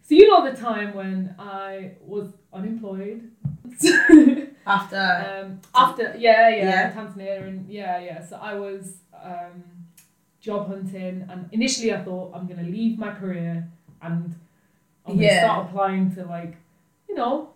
so 0.03 0.15
you 0.15 0.29
know 0.29 0.49
the 0.51 0.57
time 0.57 0.95
when 0.95 1.35
I 1.39 1.93
was 2.01 2.33
unemployed. 2.53 3.31
After. 4.67 4.97
um, 5.47 5.61
after 5.75 6.15
yeah, 6.19 6.51
yeah 6.51 6.57
Yeah. 6.57 6.93
Tanzania 6.93 7.43
and 7.43 7.71
yeah 7.71 7.99
yeah 8.01 8.23
so 8.23 8.37
I 8.37 8.53
was 8.53 8.99
um, 9.25 9.63
job 10.43 10.69
hunting 10.69 11.27
and 11.31 11.49
initially 11.53 11.91
I 11.95 12.03
thought 12.05 12.33
I'm 12.35 12.47
gonna 12.47 12.65
leave 12.69 12.99
my 12.99 13.15
career 13.15 13.67
and 14.03 14.35
I'm 15.07 15.15
gonna 15.17 15.23
Yeah. 15.23 15.41
start 15.45 15.69
applying 15.71 16.15
to 16.17 16.27
like 16.27 16.57
you 17.09 17.15
know 17.15 17.51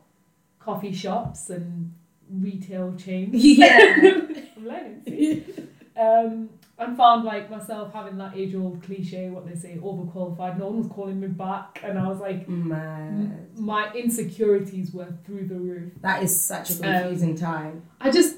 coffee 0.59 0.93
shops 0.93 1.51
and 1.51 1.93
retail 2.31 2.95
chains 2.97 3.35
Yeah. 3.45 3.95
I'm 4.57 4.67
learning 4.67 5.45
um, 5.97 6.49
and 6.79 6.97
found 6.97 7.25
like 7.25 7.51
myself 7.51 7.93
having 7.93 8.17
that 8.19 8.37
age 8.37 8.55
old 8.55 8.83
cliche 8.83 9.29
what 9.29 9.47
they 9.47 9.55
say 9.55 9.77
overqualified 9.83 10.59
no 10.59 10.67
one 10.69 10.79
was 10.79 10.87
calling 10.89 11.21
me 11.21 11.27
back 11.29 11.81
and 11.85 11.99
I 11.99 12.07
was 12.09 12.21
like 12.21 12.49
Man, 12.49 13.49
my 13.57 13.93
insecurities 13.93 14.93
were 14.93 15.09
through 15.25 15.49
the 15.49 15.57
roof 15.57 15.93
that 16.01 16.23
is 16.23 16.39
such 16.41 16.71
a 16.71 16.77
confusing 16.77 17.37
time. 17.37 17.83
I 18.01 18.11
just 18.11 18.37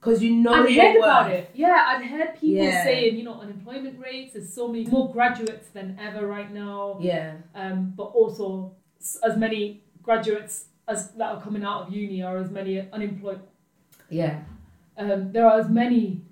Because 0.00 0.22
you 0.22 0.34
know 0.36 0.54
I'd 0.54 0.74
heard 0.74 0.96
about 0.96 1.30
it. 1.32 1.50
Yeah, 1.54 1.84
I'd 1.88 2.04
heard 2.06 2.34
people 2.40 2.64
Yeah. 2.64 2.84
saying, 2.84 3.16
you 3.16 3.24
know, 3.24 3.40
unemployment 3.40 3.98
rates, 3.98 4.34
there's 4.34 4.52
so 4.52 4.68
many 4.68 4.84
more 4.86 5.10
graduates 5.12 5.68
than 5.68 5.98
ever 6.00 6.26
right 6.26 6.52
now. 6.52 6.98
Yeah. 7.00 7.34
Um, 7.54 7.92
but 7.96 8.04
also 8.04 8.76
as 9.24 9.36
many 9.36 9.82
graduates 10.06 10.54
as 10.88 11.10
that 11.18 11.28
are 11.34 11.40
coming 11.46 11.64
out 11.64 11.78
of 11.82 11.92
uni 11.92 12.22
are 12.22 12.38
as 12.38 12.50
many 12.50 12.72
unemployed. 12.92 13.40
Yeah. 14.08 14.34
Um, 14.96 15.32
there 15.32 15.44
are 15.46 15.58
as 15.60 15.68
many 15.68 16.22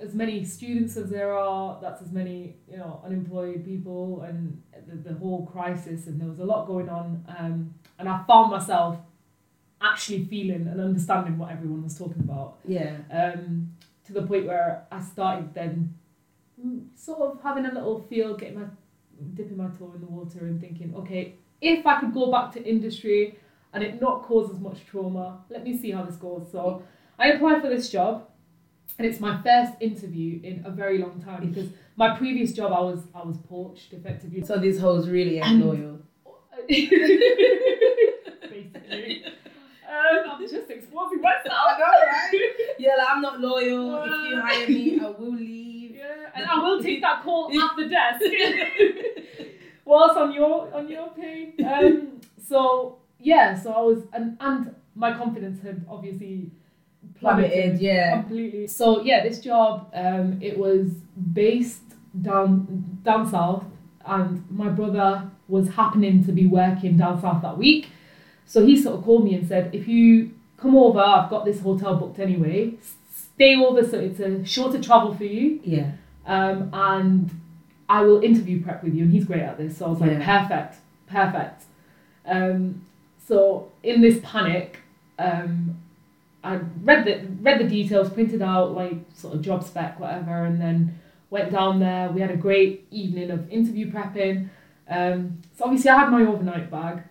as 0.00 0.12
many 0.14 0.44
students 0.44 0.96
as 0.96 1.08
there 1.10 1.32
are. 1.36 1.78
That's 1.80 2.00
as 2.02 2.10
many 2.10 2.56
you 2.70 2.78
know 2.78 3.00
unemployed 3.04 3.64
people 3.64 4.22
and 4.22 4.60
the, 4.88 4.96
the 5.10 5.14
whole 5.18 5.46
crisis. 5.46 6.06
And 6.08 6.20
there 6.20 6.28
was 6.28 6.40
a 6.40 6.44
lot 6.44 6.66
going 6.66 6.88
on. 6.88 7.06
Um, 7.38 7.74
and 7.98 8.08
I 8.08 8.24
found 8.26 8.50
myself 8.50 8.96
actually 9.80 10.24
feeling 10.24 10.66
and 10.66 10.80
understanding 10.80 11.38
what 11.38 11.52
everyone 11.52 11.84
was 11.84 11.96
talking 11.96 12.22
about 12.28 12.56
Yeah. 12.66 12.96
um, 13.12 13.72
to 14.06 14.12
the 14.12 14.22
point 14.22 14.44
where 14.46 14.84
I 14.90 15.00
started 15.00 15.54
then 15.54 15.94
mm, 16.60 16.86
sort 16.96 17.20
of 17.20 17.40
having 17.42 17.64
a 17.66 17.72
little 17.72 18.00
feel, 18.10 18.34
getting 18.36 18.58
my 18.58 18.66
dipping 19.34 19.56
my 19.56 19.68
toe 19.78 19.92
in 19.94 20.00
the 20.00 20.06
water 20.06 20.40
and 20.46 20.60
thinking, 20.60 20.94
okay, 20.96 21.34
if 21.60 21.86
I 21.86 22.00
could 22.00 22.14
go 22.14 22.30
back 22.30 22.52
to 22.52 22.64
industry 22.64 23.38
and 23.72 23.82
it 23.82 24.00
not 24.00 24.22
cause 24.22 24.50
as 24.50 24.58
much 24.60 24.84
trauma, 24.86 25.40
let 25.50 25.64
me 25.64 25.76
see 25.76 25.90
how 25.90 26.04
this 26.04 26.16
goes. 26.16 26.46
So 26.50 26.82
I 27.18 27.28
applied 27.32 27.60
for 27.62 27.68
this 27.68 27.90
job 27.90 28.28
and 28.98 29.06
it's 29.06 29.20
my 29.20 29.40
first 29.42 29.72
interview 29.80 30.40
in 30.42 30.62
a 30.64 30.70
very 30.70 30.98
long 30.98 31.20
time 31.22 31.50
because 31.50 31.68
my 31.96 32.16
previous 32.16 32.52
job 32.52 32.72
I 32.72 32.80
was 32.80 33.00
I 33.14 33.22
was 33.22 33.36
poached 33.48 33.92
effectively. 33.92 34.42
So 34.42 34.58
these 34.58 34.78
hoes 34.80 35.08
really 35.08 35.38
ain't 35.38 35.64
loyal. 35.64 36.00
Basically. 36.68 39.24
Um, 39.88 40.30
I'm 40.32 40.40
just 40.48 40.70
exposing 40.70 41.20
myself. 41.20 41.78
right? 41.80 42.74
Yeah, 42.78 42.94
like, 42.98 43.08
I'm 43.10 43.22
not 43.22 43.40
loyal. 43.40 44.02
if 44.04 44.30
you 44.30 44.40
hire 44.40 44.68
me, 44.68 45.00
I 45.00 45.10
will 45.10 45.34
leave. 45.34 45.74
Yeah, 45.98 46.30
and 46.32 46.46
I 46.46 46.60
will 46.62 46.80
take 46.80 47.00
that 47.02 47.24
call 47.24 47.50
at 47.50 47.76
the 47.76 47.88
desk 47.88 48.22
whilst 49.88 50.16
on 50.16 50.32
your 50.32 50.72
on 50.74 50.88
your 50.88 51.08
pay. 51.10 51.54
Um, 51.64 52.20
so 52.50 52.98
yeah, 53.18 53.58
so 53.62 53.72
I 53.72 53.80
was 53.80 54.00
and 54.12 54.36
and 54.40 54.74
my 54.94 55.10
confidence 55.16 55.62
had 55.62 55.84
obviously 55.88 56.50
Plummeted, 57.20 57.80
yeah. 57.80 58.20
completely. 58.20 58.66
So 58.66 59.02
yeah, 59.02 59.22
this 59.26 59.40
job 59.40 59.90
um, 59.94 60.38
it 60.40 60.56
was 60.58 60.86
based 61.32 61.82
down 62.22 62.98
down 63.04 63.28
south, 63.30 63.64
and 64.04 64.44
my 64.50 64.68
brother 64.68 65.30
was 65.48 65.68
happening 65.70 66.24
to 66.26 66.32
be 66.32 66.46
working 66.46 66.96
down 66.96 67.20
south 67.20 67.42
that 67.42 67.56
week. 67.58 67.88
So 68.46 68.64
he 68.64 68.76
sort 68.80 68.98
of 68.98 69.04
called 69.04 69.24
me 69.24 69.34
and 69.34 69.46
said, 69.46 69.74
if 69.74 69.86
you 69.88 70.32
come 70.56 70.76
over, 70.76 71.00
I've 71.00 71.30
got 71.30 71.44
this 71.44 71.60
hotel 71.60 71.96
booked 71.96 72.18
anyway. 72.18 72.74
Stay 73.34 73.56
over, 73.56 73.82
so 73.86 73.98
it's 73.98 74.20
a 74.20 74.44
shorter 74.44 74.80
travel 74.82 75.14
for 75.14 75.24
you 75.24 75.60
Yeah. 75.64 75.92
um, 76.26 76.70
and 76.72 77.30
I 77.88 78.02
will 78.02 78.22
interview 78.22 78.62
prep 78.62 78.82
with 78.84 78.94
you. 78.94 79.04
And 79.04 79.12
he's 79.12 79.24
great 79.24 79.42
at 79.42 79.56
this, 79.58 79.78
so 79.78 79.86
I 79.86 79.88
was 79.88 80.00
like, 80.00 80.10
Yeah. 80.12 80.42
perfect, 80.42 80.76
perfect. 81.06 81.64
Um, 82.26 82.84
so 83.26 83.70
in 83.82 84.00
this 84.00 84.20
panic, 84.22 84.80
um, 85.18 85.78
I 86.44 86.56
read 86.82 87.04
the 87.04 87.26
read 87.42 87.60
the 87.60 87.68
details, 87.68 88.10
printed 88.10 88.42
out 88.42 88.74
like 88.74 88.96
sort 89.14 89.34
of 89.34 89.42
job 89.42 89.64
spec, 89.64 89.98
whatever, 89.98 90.44
and 90.44 90.60
then 90.60 90.98
went 91.30 91.50
down 91.50 91.80
there. 91.80 92.10
We 92.10 92.20
had 92.20 92.30
a 92.30 92.36
great 92.36 92.86
evening 92.90 93.30
of 93.30 93.50
interview 93.50 93.90
prepping. 93.90 94.48
Um, 94.88 95.42
so 95.56 95.64
obviously, 95.64 95.90
I 95.90 95.98
had 95.98 96.10
my 96.10 96.22
overnight 96.22 96.70
bag. 96.70 97.02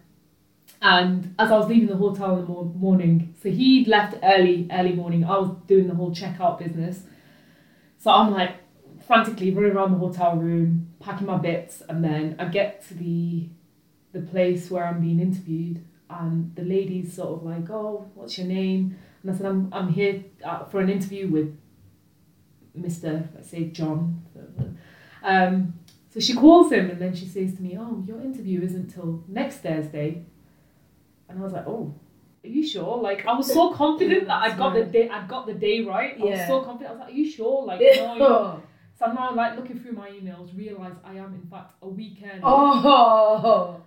And 0.81 1.33
as 1.39 1.51
I 1.51 1.57
was 1.57 1.67
leaving 1.67 1.87
the 1.87 1.95
hotel 1.95 2.35
in 2.35 2.41
the 2.41 2.47
mor- 2.47 2.65
morning, 2.65 3.33
so 3.41 3.49
he'd 3.49 3.87
left 3.87 4.15
early, 4.23 4.67
early 4.71 4.93
morning. 4.93 5.23
I 5.25 5.37
was 5.37 5.49
doing 5.67 5.87
the 5.87 5.95
whole 5.95 6.11
checkout 6.11 6.59
business. 6.59 7.01
So 7.97 8.11
I'm 8.11 8.31
like 8.31 8.57
frantically 9.07 9.51
running 9.51 9.71
around 9.71 9.93
the 9.93 9.97
hotel 9.97 10.35
room, 10.35 10.89
packing 10.99 11.27
my 11.27 11.37
bits, 11.37 11.81
and 11.87 12.03
then 12.03 12.35
I 12.37 12.45
get 12.45 12.85
to 12.89 12.93
the 12.93 13.47
the 14.13 14.21
place 14.21 14.69
where 14.69 14.85
I'm 14.85 15.01
being 15.01 15.19
interviewed, 15.19 15.83
and 16.09 16.53
the 16.55 16.63
lady's 16.63 17.13
sort 17.13 17.39
of 17.39 17.43
like, 17.43 17.69
"Oh, 17.69 18.09
what's 18.15 18.37
your 18.37 18.47
name?" 18.47 18.97
And 19.23 19.31
I 19.31 19.35
said, 19.35 19.45
"I'm 19.45 19.69
I'm 19.73 19.89
here 19.93 20.25
uh, 20.43 20.65
for 20.65 20.81
an 20.81 20.89
interview 20.89 21.29
with 21.29 21.57
Mr. 22.77 23.27
Let's 23.33 23.49
say 23.49 23.65
John." 23.69 24.23
Um, 25.23 25.73
so 26.09 26.19
she 26.19 26.33
calls 26.33 26.71
him 26.71 26.89
and 26.89 27.01
then 27.01 27.15
she 27.15 27.25
says 27.25 27.55
to 27.55 27.61
me, 27.61 27.77
"Oh, 27.79 28.03
your 28.05 28.21
interview 28.21 28.61
isn't 28.61 28.93
till 28.93 29.23
next 29.27 29.57
Thursday," 29.57 30.25
and 31.29 31.39
I 31.39 31.41
was 31.41 31.53
like, 31.53 31.67
"Oh." 31.67 31.95
Are 32.43 32.49
you 32.49 32.65
sure? 32.65 32.97
Like 33.01 33.25
I 33.25 33.33
was 33.33 33.51
so 33.51 33.73
confident 33.73 34.27
that 34.27 34.41
I 34.41 34.55
got 34.55 34.73
the 34.73 34.85
day 34.85 35.09
I 35.09 35.27
got 35.27 35.47
the 35.47 35.53
day 35.53 35.81
right. 35.81 36.15
I 36.17 36.23
was 36.23 36.47
so 36.47 36.61
confident. 36.61 36.91
I 36.91 36.93
was 36.93 36.99
like, 37.01 37.09
"Are 37.09 37.17
you 37.17 37.29
sure?" 37.29 37.65
Like, 37.65 37.81
no, 37.97 38.61
so 38.97 39.05
I'm 39.05 39.15
now 39.15 39.33
like 39.35 39.55
looking 39.55 39.79
through 39.79 39.93
my 39.93 40.09
emails, 40.09 40.57
realise 40.57 40.95
I 41.03 41.15
am 41.15 41.33
in 41.33 41.47
fact 41.49 41.73
a 41.81 41.87
weekend. 41.87 42.41
oh. 42.43 43.81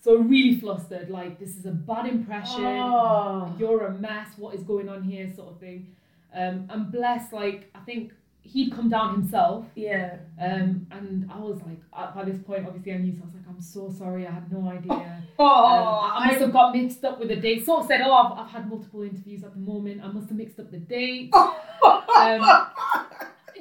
So 0.00 0.18
really 0.18 0.60
flustered, 0.60 1.10
like 1.10 1.38
this 1.40 1.56
is 1.56 1.66
a 1.66 1.72
bad 1.72 2.06
impression. 2.06 2.64
Oh. 2.64 3.54
You're 3.58 3.86
a 3.86 3.92
mess. 3.92 4.28
What 4.36 4.54
is 4.54 4.62
going 4.62 4.88
on 4.88 5.02
here? 5.02 5.32
Sort 5.34 5.48
of 5.48 5.58
thing. 5.58 5.94
Um, 6.34 6.68
and 6.70 6.92
bless, 6.92 7.32
like 7.32 7.70
I 7.74 7.80
think 7.80 8.12
he'd 8.42 8.72
come 8.72 8.88
down 8.88 9.14
himself. 9.14 9.66
Yeah. 9.74 10.18
Um, 10.40 10.86
and 10.90 11.30
I 11.32 11.38
was 11.38 11.60
like, 11.66 11.80
at, 11.96 12.14
by 12.14 12.24
this 12.24 12.38
point, 12.38 12.66
obviously 12.66 12.92
I 12.92 12.98
knew. 12.98 13.12
So 13.12 13.22
I 13.22 13.26
was 13.26 13.34
like, 13.34 13.44
I'm 13.48 13.60
so 13.60 13.90
sorry. 13.90 14.26
I 14.26 14.30
had 14.30 14.52
no 14.52 14.68
idea. 14.68 15.22
Oh. 15.38 15.44
Um, 15.44 16.12
I 16.14 16.28
must 16.28 16.40
have 16.40 16.52
got 16.52 16.74
mixed 16.74 17.04
up 17.04 17.18
with 17.18 17.28
the 17.28 17.36
date. 17.36 17.64
Sort 17.64 17.82
of 17.82 17.88
said, 17.88 18.00
oh, 18.04 18.12
I've, 18.12 18.46
I've 18.46 18.50
had 18.50 18.68
multiple 18.68 19.02
interviews 19.02 19.44
at 19.44 19.52
the 19.52 19.60
moment. 19.60 20.02
I 20.02 20.08
must 20.08 20.28
have 20.28 20.38
mixed 20.38 20.58
up 20.58 20.70
the 20.70 20.78
date. 20.78 21.34
um, 21.34 22.66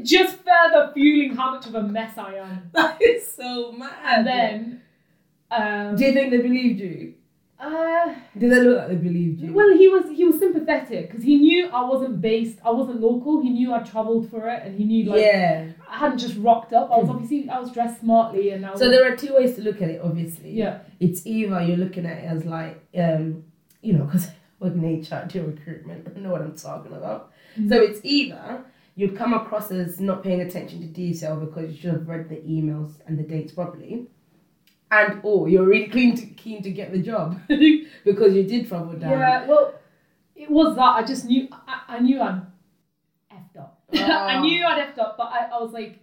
just 0.04 0.38
further 0.38 0.92
fueling 0.94 1.36
how 1.36 1.52
much 1.52 1.66
of 1.68 1.76
a 1.76 1.84
mess 1.84 2.18
I 2.18 2.36
am. 2.36 2.70
that 2.74 3.02
is 3.02 3.28
so 3.32 3.72
mad. 3.72 3.94
And 4.04 4.28
then, 4.28 4.82
um, 5.52 5.96
do 5.96 6.06
you 6.06 6.14
think 6.14 6.32
they 6.32 6.38
believed 6.38 6.80
you? 6.80 7.14
uh, 7.60 8.14
Did 8.38 8.52
they 8.52 8.60
look 8.62 8.78
like 8.80 8.88
they 8.90 8.96
believed 8.96 9.40
you? 9.42 9.54
well, 9.54 9.76
he 9.76 9.88
was 9.88 10.10
he 10.10 10.26
was 10.26 10.38
sympathetic 10.40 11.10
because 11.10 11.24
he 11.24 11.38
knew 11.38 11.68
I 11.70 11.86
wasn't 11.86 12.20
based, 12.22 12.60
I 12.66 12.72
wasn't 12.72 13.00
local. 13.00 13.42
He 13.42 13.50
knew 13.50 13.74
I'd 13.74 13.86
travelled 13.86 14.30
for 14.30 14.50
it, 14.50 14.64
and 14.64 14.78
he 14.78 14.84
knew 14.84 15.10
like 15.10 15.22
yeah. 15.22 15.68
I 15.90 15.98
hadn't 15.98 16.18
just 16.18 16.38
rocked 16.38 16.74
up. 16.74 16.92
I 16.92 16.98
was 16.98 17.10
obviously 17.10 17.50
I 17.50 17.60
was 17.60 17.72
dressed 17.72 18.02
smartly, 18.02 18.50
and 18.52 18.66
I 18.66 18.72
was 18.72 18.80
So 18.80 18.90
there 18.90 19.12
are 19.12 19.16
two 19.16 19.34
ways 19.36 19.56
to 19.56 19.62
look 19.62 19.82
at 19.82 19.90
it. 19.90 20.02
Obviously, 20.04 20.52
yeah. 20.52 20.80
It's 21.00 21.26
either 21.26 21.62
you're 21.62 21.78
looking 21.78 22.06
at 22.06 22.18
it 22.18 22.26
as 22.26 22.46
like, 22.46 22.84
um, 22.98 23.46
you 23.82 23.94
know, 23.94 24.04
because 24.06 24.28
working 24.60 24.84
in 24.84 25.02
HR, 25.02 25.26
do 25.28 25.44
recruitment, 25.46 26.08
I 26.16 26.20
know 26.20 26.32
what 26.32 26.42
I'm 26.42 26.56
talking 26.58 26.94
about. 26.94 27.32
So 27.70 27.82
it's 27.82 28.02
either 28.04 28.66
you'd 28.96 29.18
come 29.18 29.34
across 29.34 29.72
as 29.72 30.00
not 30.00 30.24
paying 30.24 30.42
attention 30.42 30.80
to 30.82 30.88
detail 30.88 31.36
because 31.38 31.72
you 31.72 31.78
should 31.78 31.92
have 31.92 32.08
read 32.08 32.30
the 32.30 32.38
emails 32.38 32.94
and 33.08 33.18
the 33.20 33.24
dates 33.24 33.54
properly, 33.54 34.08
and 34.92 35.20
or 35.24 35.50
you're 35.50 35.66
really 35.66 35.88
keen 35.90 36.16
to 36.16 36.26
keen 36.26 36.62
to 36.64 36.72
get 36.72 36.92
the 36.92 37.00
job 37.00 37.40
because 37.48 38.34
you 38.34 38.44
did 38.44 38.68
travel 38.68 38.94
down. 38.94 39.12
Yeah, 39.12 39.46
well, 39.48 39.74
it 40.36 40.50
was 40.50 40.76
that. 40.76 40.82
I 40.82 41.04
just 41.04 41.26
knew. 41.26 41.48
I, 41.52 41.96
I 41.96 42.00
knew 42.00 42.22
I'd 42.22 42.42
effed 43.32 43.58
up. 43.60 43.82
I 43.94 44.40
knew 44.42 44.64
I'd 44.66 44.88
effed 44.88 45.00
up, 45.00 45.16
but 45.18 45.28
I, 45.32 45.50
I 45.54 45.60
was 45.62 45.72
like, 45.74 46.00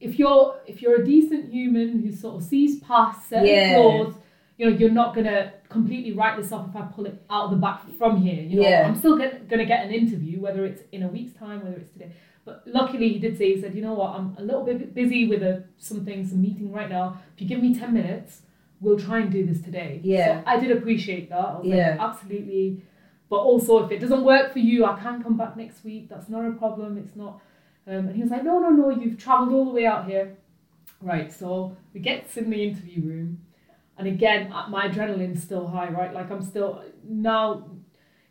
if 0.00 0.18
you're 0.18 0.56
if 0.66 0.82
you're 0.82 1.00
a 1.00 1.04
decent 1.04 1.52
human 1.52 2.00
who 2.02 2.12
sort 2.12 2.42
of 2.42 2.48
sees 2.48 2.80
past 2.80 3.28
certain 3.28 3.46
Yeah. 3.46 3.74
flaws, 3.76 4.14
you 4.58 4.70
know, 4.70 4.76
you're 4.76 4.90
not 4.90 5.14
gonna 5.14 5.52
completely 5.72 6.12
write 6.12 6.36
this 6.40 6.52
off 6.52 6.68
if 6.70 6.76
I 6.76 6.82
pull 6.82 7.06
it 7.06 7.22
out 7.30 7.46
of 7.46 7.50
the 7.50 7.56
back 7.56 7.82
from 7.98 8.22
here. 8.22 8.42
You 8.42 8.60
know, 8.60 8.68
Yeah. 8.68 8.86
I'm 8.86 8.94
still 8.96 9.16
get, 9.18 9.48
gonna 9.48 9.64
get 9.66 9.84
an 9.84 9.92
interview, 9.92 10.40
whether 10.40 10.64
it's 10.64 10.82
in 10.92 11.02
a 11.02 11.08
week's 11.08 11.32
time, 11.34 11.64
whether 11.64 11.76
it's 11.76 11.90
today. 11.92 12.12
But 12.44 12.62
luckily, 12.66 13.08
he 13.08 13.18
did 13.18 13.38
say, 13.38 13.54
he 13.54 13.60
said, 13.60 13.74
you 13.74 13.82
know 13.82 13.94
what, 13.94 14.10
I'm 14.18 14.34
a 14.38 14.42
little 14.42 14.64
bit 14.64 14.94
busy 14.94 15.28
with 15.28 15.42
a, 15.42 15.64
something, 15.78 16.26
some 16.26 16.42
meeting 16.42 16.72
right 16.72 16.90
now. 16.90 17.20
If 17.34 17.40
you 17.42 17.48
give 17.48 17.60
me 17.62 17.74
10 17.74 17.92
minutes, 17.94 18.42
we'll 18.80 18.98
try 18.98 19.20
and 19.20 19.30
do 19.30 19.46
this 19.46 19.60
today. 19.62 20.00
Yeah. 20.02 20.42
So 20.42 20.50
I 20.50 20.58
did 20.58 20.70
appreciate 20.76 21.28
that. 21.30 21.38
I 21.38 21.58
was 21.58 21.66
Yeah. 21.66 21.90
like, 21.90 22.00
absolutely. 22.00 22.82
But 23.30 23.36
also, 23.36 23.84
if 23.84 23.92
it 23.92 23.98
doesn't 24.00 24.24
work 24.24 24.52
for 24.52 24.58
you, 24.58 24.84
I 24.84 24.98
can 24.98 25.22
come 25.22 25.36
back 25.36 25.56
next 25.56 25.84
week. 25.84 26.08
That's 26.08 26.28
not 26.28 26.44
a 26.44 26.50
problem. 26.52 26.98
It's 26.98 27.14
not. 27.16 27.40
Um, 27.86 28.08
and 28.08 28.16
he 28.16 28.22
was 28.22 28.30
like, 28.30 28.44
no, 28.44 28.58
no, 28.58 28.70
no, 28.70 28.90
you've 28.90 29.18
travelled 29.18 29.52
all 29.52 29.64
the 29.64 29.70
way 29.70 29.86
out 29.86 30.06
here. 30.06 30.36
Right, 31.00 31.32
so 31.32 31.76
we 31.94 32.00
get 32.00 32.26
in 32.36 32.50
the 32.50 32.62
interview 32.62 33.02
room. 33.02 33.38
And 33.98 34.08
again, 34.08 34.52
uh, 34.52 34.68
my 34.68 34.88
adrenaline's 34.88 35.42
still 35.42 35.68
high, 35.68 35.88
right? 35.90 36.12
Like 36.12 36.30
I'm 36.30 36.42
still 36.42 36.82
now. 37.04 37.68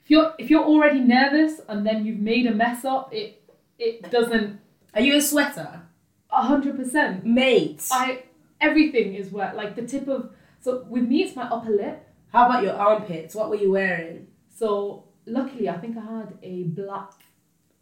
If 0.04 0.10
you're 0.10 0.34
if 0.40 0.50
you're 0.50 0.64
already 0.64 1.00
nervous 1.00 1.62
and 1.70 1.86
then 1.86 2.06
you've 2.06 2.20
made 2.20 2.46
a 2.48 2.54
mess 2.54 2.84
up, 2.84 3.14
it 3.14 3.44
it 3.78 4.10
doesn't 4.12 4.60
Are 4.94 5.02
you 5.02 5.16
a 5.18 5.22
sweater, 5.22 5.84
a 6.32 6.42
hundred 6.42 6.76
percent. 6.76 7.26
mate? 7.26 7.88
I 7.92 8.24
everything 8.60 9.16
is 9.16 9.32
wet. 9.32 9.56
Like 9.56 9.76
the 9.76 9.84
tip 9.84 10.08
of 10.08 10.32
so 10.60 10.86
with 10.90 11.04
me, 11.08 11.24
it's 11.24 11.36
my 11.36 11.44
upper 11.44 11.72
lip. 11.72 12.08
How 12.34 12.46
about 12.48 12.64
your 12.64 12.74
armpits? 12.74 13.36
What 13.36 13.50
were 13.50 13.56
you 13.58 13.72
wearing? 13.72 14.28
So 14.50 15.06
luckily, 15.26 15.70
I 15.70 15.78
think 15.78 15.98
I 15.98 16.02
had 16.02 16.38
a 16.42 16.64
black 16.64 17.12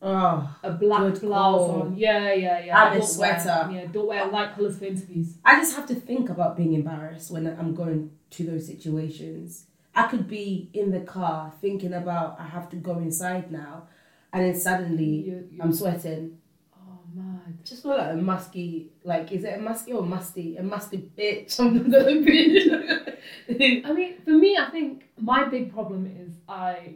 Oh, 0.02 0.56
a 0.64 0.72
black 0.72 1.20
blouse 1.20 1.22
call. 1.22 1.82
on. 1.82 1.96
Yeah, 1.98 2.32
yeah, 2.34 2.60
yeah. 2.60 2.62
And 2.62 2.72
I 2.72 2.88
a 2.96 3.00
don't 3.00 3.18
wear- 3.20 3.40
sweater. 3.40 3.70
yeah, 3.74 3.86
don't 3.92 4.08
wear 4.08 4.26
light 4.28 4.56
colours 4.56 4.78
for 4.80 4.86
interviews. 4.86 5.36
I 5.44 5.56
just 5.60 5.76
have 5.76 5.88
to 5.88 5.96
think 5.96 6.30
about 6.30 6.56
being 6.56 6.74
embarrassed 6.74 7.32
when 7.32 7.46
I'm 7.48 7.76
going 7.76 8.12
to 8.32 8.44
those 8.46 8.66
situations. 8.68 9.66
I 9.94 10.08
could 10.08 10.28
be 10.28 10.70
in 10.74 10.92
the 10.92 11.02
car 11.02 11.52
thinking 11.60 11.94
about 11.94 12.40
I 12.40 12.46
have 12.48 12.70
to 12.70 12.78
go 12.78 12.98
inside 13.00 13.52
now, 13.52 13.88
and 14.32 14.46
then 14.46 14.56
suddenly 14.56 15.04
You- 15.04 15.48
you- 15.52 15.60
I'm 15.62 15.74
sweating. 15.74 16.38
Oh 16.78 17.00
mad. 17.14 17.58
Just 17.66 17.84
feel 17.84 17.98
like 17.98 18.14
a 18.14 18.16
musky, 18.16 18.92
like 19.04 19.32
is 19.34 19.44
it 19.44 19.58
a 19.58 19.62
musky 19.62 19.92
or 19.92 20.04
musty? 20.04 20.56
A 20.56 20.64
musty 20.64 21.12
bitch. 21.18 21.60
I'm 21.60 21.92
gonna 21.92 22.22
be. 22.22 23.84
I 23.84 23.92
mean, 23.92 24.22
for 24.24 24.32
me, 24.32 24.56
I 24.58 24.70
think 24.70 25.10
my 25.18 25.44
big 25.46 25.74
problem 25.74 26.06
is 26.06 26.36
I 26.48 26.96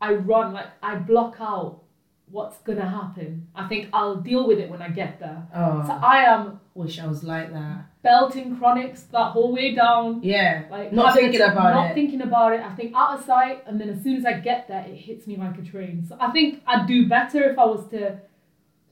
I 0.00 0.14
run 0.14 0.52
like 0.52 0.66
I 0.82 0.96
block 0.96 1.36
out 1.40 1.82
what's 2.30 2.58
gonna 2.58 2.88
happen. 2.88 3.48
I 3.54 3.66
think 3.68 3.88
I'll 3.92 4.16
deal 4.16 4.46
with 4.46 4.58
it 4.58 4.70
when 4.70 4.80
I 4.80 4.88
get 4.88 5.18
there. 5.20 5.46
Oh. 5.54 5.84
So 5.86 5.92
I 5.92 6.24
am 6.24 6.60
Wish 6.74 6.98
I 7.00 7.06
was 7.06 7.24
like 7.24 7.52
that. 7.52 7.86
belting 8.02 8.56
chronics 8.56 9.02
that 9.12 9.32
whole 9.32 9.52
way 9.52 9.74
down. 9.74 10.20
Yeah. 10.22 10.64
Like 10.70 10.92
not 10.92 11.14
thinking 11.14 11.40
to- 11.40 11.52
about 11.52 11.74
not 11.74 11.84
it. 11.84 11.88
Not 11.88 11.94
thinking 11.94 12.22
about 12.22 12.52
it. 12.52 12.60
I 12.60 12.74
think 12.74 12.94
out 12.94 13.18
of 13.18 13.24
sight, 13.24 13.64
and 13.66 13.80
then 13.80 13.90
as 13.90 14.02
soon 14.02 14.16
as 14.16 14.24
I 14.24 14.34
get 14.34 14.68
there, 14.68 14.84
it 14.86 14.94
hits 14.94 15.26
me 15.26 15.36
like 15.36 15.58
a 15.58 15.62
train. 15.62 16.04
So 16.08 16.16
I 16.20 16.30
think 16.30 16.62
I'd 16.66 16.86
do 16.86 17.08
better 17.08 17.50
if 17.50 17.58
I 17.58 17.64
was 17.64 17.86
to 17.88 18.20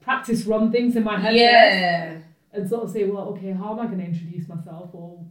practice 0.01 0.45
run 0.45 0.71
things 0.71 0.95
in 0.95 1.03
my 1.03 1.19
head 1.19 1.31
first 1.31 1.39
yeah. 1.39 2.17
and 2.53 2.69
sort 2.69 2.83
of 2.83 2.91
say, 2.91 3.05
well, 3.05 3.29
okay, 3.29 3.51
how 3.51 3.71
am 3.71 3.79
I 3.79 3.87
to 3.87 3.93
introduce 3.99 4.47
myself, 4.47 4.89
or 4.93 5.23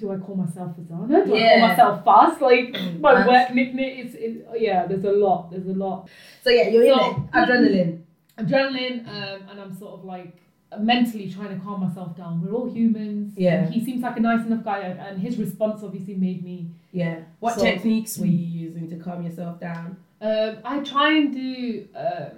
do 0.00 0.10
I 0.12 0.16
call 0.16 0.34
myself 0.36 0.76
Fazana? 0.76 1.24
Do 1.26 1.34
I 1.34 1.38
Yeah. 1.38 1.58
call 1.60 1.68
myself 1.68 2.04
Fast? 2.04 2.40
Like 2.40 2.72
my 3.00 3.14
Fast. 3.14 3.28
work 3.28 3.54
nickname 3.54 4.06
is, 4.06 4.14
is 4.14 4.42
yeah. 4.58 4.86
There's 4.86 5.04
a 5.04 5.12
lot. 5.12 5.50
There's 5.50 5.66
a 5.66 5.72
lot. 5.72 6.08
So 6.42 6.50
yeah, 6.50 6.68
you're 6.68 6.86
So- 6.94 7.14
in 7.16 7.22
it. 7.22 7.30
Adrenaline. 7.32 8.02
adrenaline 8.38 9.06
um, 9.08 9.48
and 9.50 9.60
I'm 9.60 9.76
sort 9.78 9.92
of 9.98 10.04
like 10.04 10.36
mentally 10.78 11.30
trying 11.30 11.56
to 11.58 11.64
calm 11.64 11.80
myself 11.86 12.16
down. 12.16 12.40
We're 12.42 12.52
all 12.54 12.70
humans. 12.70 13.34
Yeah. 13.36 13.64
And 13.64 13.74
he 13.74 13.84
seems 13.84 14.02
like 14.02 14.16
a 14.16 14.20
nice 14.20 14.46
enough 14.46 14.64
guy 14.64 14.78
and, 14.80 14.98
and 15.00 15.20
his 15.20 15.36
response 15.36 15.82
obviously 15.82 16.14
made 16.14 16.42
me. 16.44 16.70
Yeah. 16.92 17.20
What 17.40 17.54
So- 17.56 17.62
techniques 17.62 18.18
were 18.18 18.26
you 18.26 18.46
using 18.66 18.88
to 18.90 18.96
calm 18.96 19.22
yourself 19.24 19.60
down? 19.60 19.96
Um, 20.20 20.58
I 20.64 20.80
try 20.80 21.12
and 21.16 21.32
do. 21.32 21.88
Um, 21.94 22.32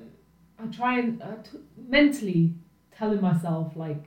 I 0.63 0.67
try 0.67 0.99
and 1.01 1.21
uh, 1.23 1.37
t- 1.43 1.59
mentally 1.89 2.55
telling 2.97 3.21
myself 3.21 3.73
like, 3.75 4.05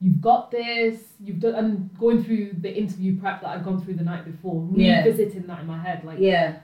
you've 0.00 0.20
got 0.20 0.50
this. 0.50 1.00
You've 1.20 1.40
done 1.40 1.54
and 1.54 1.98
going 1.98 2.22
through 2.22 2.52
the 2.60 2.72
interview 2.76 3.18
prep 3.20 3.40
that 3.42 3.48
I've 3.48 3.64
gone 3.64 3.80
through 3.82 3.94
the 3.94 4.04
night 4.04 4.24
before, 4.24 4.68
Yeah. 4.74 5.04
revisiting 5.04 5.46
that 5.48 5.60
in 5.60 5.66
my 5.66 5.78
head. 5.78 6.04
Like, 6.04 6.18
Yeah. 6.20 6.56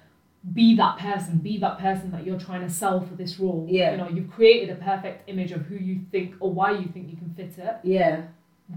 be 0.52 0.76
that 0.76 0.98
person, 0.98 1.38
be 1.38 1.58
that 1.58 1.78
person 1.78 2.10
that 2.12 2.24
you're 2.26 2.38
trying 2.38 2.60
to 2.62 2.68
sell 2.70 3.00
for 3.00 3.14
this 3.14 3.40
role. 3.40 3.66
Yeah. 3.68 3.92
You 3.92 3.96
know, 3.96 4.08
you've 4.08 4.30
created 4.30 4.70
a 4.70 4.76
perfect 4.80 5.28
image 5.28 5.52
of 5.52 5.62
who 5.62 5.76
you 5.76 6.00
think 6.12 6.34
or 6.40 6.52
why 6.52 6.72
you 6.72 6.86
think 6.86 7.10
you 7.10 7.16
can 7.16 7.30
fit 7.34 7.58
it. 7.58 7.76
Yeah. 7.82 8.22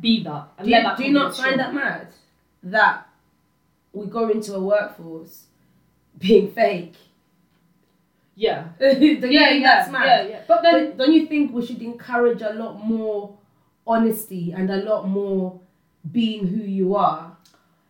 Be 0.01 0.23
that. 0.23 0.47
And 0.57 0.65
Do 0.65 0.71
let 0.71 0.77
you, 0.81 0.83
that 0.87 0.97
do 0.97 1.03
you 1.05 1.11
not 1.13 1.35
find 1.35 1.59
that 1.59 1.73
mad? 1.73 2.07
That 2.63 3.07
we 3.93 4.05
go 4.07 4.29
into 4.29 4.53
a 4.55 4.61
workforce 4.61 5.45
being 6.17 6.51
fake. 6.51 6.95
Yeah. 8.35 8.65
Yeah, 8.79 9.51
yeah, 9.51 9.59
that's 9.63 9.91
mad? 9.91 10.05
yeah, 10.05 10.27
yeah. 10.29 10.41
But 10.47 10.61
then 10.63 10.73
Don't, 10.73 10.97
don't 10.97 11.13
you 11.13 11.25
think 11.27 11.53
we 11.53 11.65
should 11.65 11.81
encourage 11.81 12.41
a 12.41 12.53
lot 12.53 12.83
more 12.83 13.36
honesty 13.87 14.53
and 14.55 14.69
a 14.69 14.77
lot 14.77 15.07
more 15.07 15.59
being 16.11 16.47
who 16.47 16.63
you 16.63 16.95
are? 16.95 17.35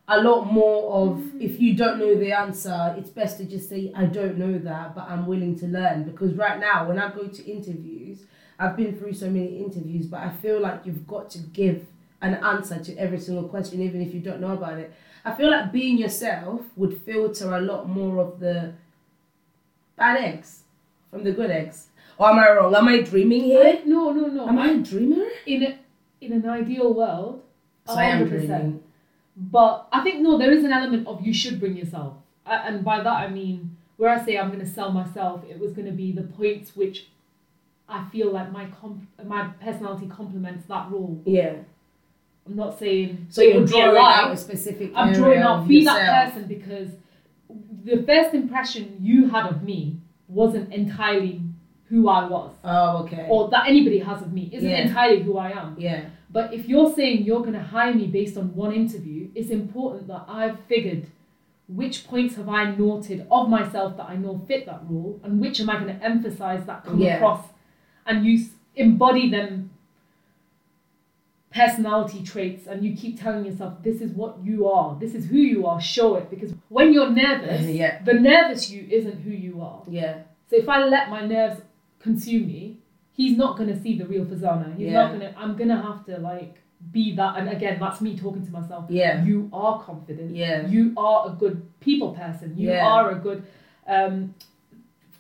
A 0.10 0.22
lot 0.22 0.46
more 0.46 0.94
of 0.94 1.18
mm. 1.18 1.42
if 1.42 1.60
you 1.60 1.76
don't 1.76 2.00
know 2.00 2.16
the 2.16 2.32
answer, 2.32 2.96
it's 2.98 3.10
best 3.10 3.38
to 3.40 3.46
just 3.46 3.68
say, 3.68 3.92
I 3.94 4.06
don't 4.06 4.38
know 4.38 4.58
that, 4.60 4.96
but 4.96 5.10
I'm 5.10 5.26
willing 5.26 5.58
to 5.60 5.68
learn. 5.68 6.04
Because 6.04 6.34
right 6.36 6.60
now, 6.60 6.88
when 6.88 6.98
I 6.98 7.12
go 7.12 7.28
to 7.28 7.46
interviews, 7.46 8.20
I've 8.58 8.78
been 8.78 8.98
through 8.98 9.14
so 9.14 9.28
many 9.28 9.60
interviews, 9.60 10.08
but 10.08 10.22
I 10.22 10.30
feel 10.30 10.62
like 10.62 10.86
you've 10.86 11.06
got 11.08 11.30
to 11.32 11.40
give 11.40 11.86
an 12.22 12.36
answer 12.36 12.80
to 12.80 12.96
every 12.98 13.20
single 13.20 13.48
question, 13.48 13.82
even 13.82 14.02
if 14.02 14.14
you 14.14 14.20
don't 14.20 14.40
know 14.40 14.54
about 14.54 14.80
it. 14.80 14.94
I 15.26 15.36
feel 15.36 15.52
like 15.52 15.72
being 15.72 15.98
yourself 15.98 16.62
would 16.76 17.02
filter 17.02 17.54
a 17.54 17.62
lot 17.62 17.90
more 17.90 18.20
of 18.20 18.40
the 18.40 18.74
bad 19.98 20.24
eggs 20.24 20.64
from 21.12 21.24
the 21.24 21.32
good 21.32 21.52
eggs. 21.52 21.88
Or 22.18 22.30
am 22.30 22.40
I 22.40 22.52
wrong? 22.52 22.74
Am 22.74 22.88
I 22.88 23.02
dreaming 23.02 23.44
here? 23.44 23.64
I, 23.64 23.82
no, 23.86 24.12
no, 24.12 24.28
no. 24.28 24.48
Am 24.48 24.58
I 24.58 24.70
I- 24.70 24.72
a 24.72 24.78
dreamer? 24.78 25.26
in 25.46 25.64
a, 25.64 25.80
in 26.22 26.34
an 26.34 26.48
ideal 26.50 26.94
world, 26.94 27.42
So 27.88 27.94
I 27.94 28.06
am 28.06 28.30
100%. 28.30 28.80
But 29.36 29.88
I 29.92 30.02
think 30.04 30.22
no, 30.22 30.38
there 30.38 30.52
is 30.52 30.64
an 30.64 30.72
element 30.72 31.08
of 31.08 31.22
you 31.26 31.34
should 31.34 31.60
bring 31.60 31.78
yourself, 31.78 32.16
I, 32.46 32.56
and 32.68 32.84
by 32.84 32.98
that 33.04 33.14
I 33.14 33.28
mean 33.30 33.78
where 33.98 34.10
I 34.10 34.24
say 34.24 34.38
I'm 34.38 34.48
going 34.48 34.66
to 34.66 34.72
sell 34.72 34.92
myself, 34.92 35.44
it 35.50 35.60
was 35.60 35.74
going 35.74 35.86
to 35.88 35.94
be 35.94 36.12
the 36.12 36.24
points 36.24 36.76
which 36.76 37.08
I 37.90 38.08
feel 38.10 38.32
like 38.32 38.52
my 38.52 38.66
comp- 38.82 39.08
my 39.26 39.50
personality 39.62 40.08
complements 40.08 40.66
that 40.68 40.90
role. 40.92 41.22
Yeah. 41.26 41.56
I'm 42.46 42.56
not 42.56 42.80
saying 42.80 43.28
So 43.30 43.42
you're 43.42 43.62
would 43.62 43.70
be 43.70 43.80
a 43.80 43.92
drawing 43.92 43.98
out 43.98 44.32
a 44.32 44.38
specific. 44.38 44.92
I'm 44.96 45.14
drawing 45.14 45.40
out 45.40 45.68
be 45.68 45.84
that 45.86 46.26
person 46.26 46.48
because 46.48 46.90
the 47.84 48.04
first 48.04 48.34
impression 48.34 48.98
you 49.02 49.30
had 49.30 49.48
of 49.48 49.64
me 49.64 49.98
wasn't 50.28 50.74
entirely 50.74 51.42
who 51.90 52.10
I 52.10 52.28
was, 52.28 52.52
Oh, 52.64 53.04
okay. 53.04 53.28
or 53.30 53.50
that 53.50 53.68
anybody 53.68 54.00
has 54.00 54.22
of 54.22 54.34
me 54.34 54.50
isn't 54.52 54.70
Yeah. 54.70 54.82
entirely 54.88 55.22
who 55.24 55.38
I 55.38 55.52
am. 55.52 55.76
yeah. 55.80 56.02
But 56.30 56.54
if 56.54 56.68
you're 56.68 56.92
saying 56.94 57.24
you're 57.24 57.40
going 57.40 57.54
to 57.54 57.62
hire 57.62 57.94
me 57.94 58.08
based 58.08 58.38
on 58.38 58.54
one 58.54 58.74
interview, 58.74 59.30
it's 59.34 59.50
important 59.50 60.08
that 60.10 60.26
I've 60.28 60.60
figured 60.68 61.06
which 61.70 62.06
points 62.08 62.36
have 62.36 62.50
I 62.50 62.72
noted 62.76 63.26
of 63.32 63.50
myself 63.50 63.96
that 63.98 64.10
I 64.10 64.16
know 64.18 64.38
fit 64.48 64.66
that 64.66 64.82
role, 64.90 65.20
and 65.24 65.40
which 65.40 65.60
am 65.62 65.70
I 65.70 65.76
going 65.82 65.98
to 65.98 66.04
emphasize 66.06 66.66
that 66.66 66.84
come 66.86 67.00
Yeah. 67.00 67.16
across, 67.16 67.46
and 68.06 68.26
you 68.26 68.46
embody 68.76 69.30
them 69.30 69.70
personality 71.54 72.22
traits, 72.24 72.68
and 72.68 72.84
you 72.84 72.96
keep 72.96 73.20
telling 73.20 73.46
yourself 73.46 73.82
this 73.82 74.02
is 74.02 74.12
what 74.12 74.38
you 74.44 74.68
are, 74.70 74.98
this 75.00 75.16
is 75.16 75.26
who 75.28 75.38
you 75.38 75.66
are. 75.66 75.80
Show 75.82 76.16
it 76.16 76.30
because 76.30 76.54
when 76.70 76.94
you're 76.94 77.10
nervous, 77.10 77.66
Yeah. 77.82 78.02
the 78.04 78.14
nervous 78.14 78.70
you 78.70 78.86
isn't 78.92 79.22
who 79.22 79.32
you 79.32 79.62
are. 79.62 79.82
Yeah. 79.90 80.20
So 80.50 80.56
if 80.58 80.70
I 80.70 80.86
let 80.86 81.10
my 81.10 81.26
nerves 81.26 81.62
consume 82.00 82.48
me, 82.48 82.78
he's 83.12 83.38
not 83.38 83.58
gonna 83.58 83.80
see 83.82 83.98
the 83.98 84.06
real 84.06 84.26
Fazana. 84.26 84.76
He's 84.76 84.88
Yeah. 84.88 84.94
not 84.94 85.12
gonna. 85.14 85.34
I'm 85.38 85.56
gonna 85.56 85.82
have 85.82 86.06
to 86.06 86.18
like 86.20 86.62
be 86.92 87.16
that. 87.16 87.38
And 87.38 87.50
again, 87.50 87.78
that's 87.80 88.02
me 88.02 88.16
talking 88.18 88.46
to 88.46 88.52
myself. 88.52 88.86
Yeah. 88.90 89.24
You 89.24 89.50
are 89.52 89.80
confident. 89.82 90.36
Yeah. 90.36 90.68
You 90.68 90.94
are 90.98 91.28
a 91.30 91.32
good 91.32 91.62
people 91.80 92.14
person. 92.14 92.56
You 92.58 92.70
Yeah. 92.70 92.86
are 92.88 93.12
a 93.12 93.16
good. 93.16 93.44
Um, 93.88 94.34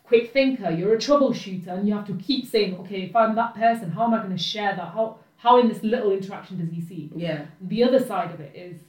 quick 0.03 0.31
thinker 0.31 0.69
you're 0.71 0.93
a 0.93 0.97
troubleshooter 0.97 1.67
and 1.67 1.85
you 1.85 1.93
have 1.93 2.05
to 2.07 2.13
keep 2.13 2.45
saying 2.45 2.77
okay 2.77 3.01
if 3.01 3.13
i'm 3.13 3.35
that 3.35 3.53
person 3.53 3.91
how 3.91 4.05
am 4.05 4.13
i 4.13 4.17
going 4.19 4.29
to 4.31 4.37
share 4.37 4.73
that 4.73 4.93
how 4.93 5.17
how 5.35 5.59
in 5.59 5.67
this 5.67 5.83
little 5.83 6.11
interaction 6.13 6.57
does 6.57 6.69
he 6.73 6.79
see 6.79 7.11
Yeah. 7.13 7.47
the 7.59 7.83
other 7.83 7.99
side 7.99 8.31
of 8.33 8.39
it 8.39 8.55
is 8.55 8.79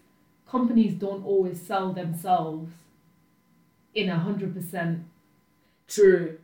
companies 0.48 0.94
don't 0.94 1.24
always 1.24 1.60
sell 1.60 1.92
themselves 1.92 2.70
in 3.96 4.08
a 4.08 4.16
hundred 4.16 4.54
percent 4.54 5.00
True. 5.88 6.37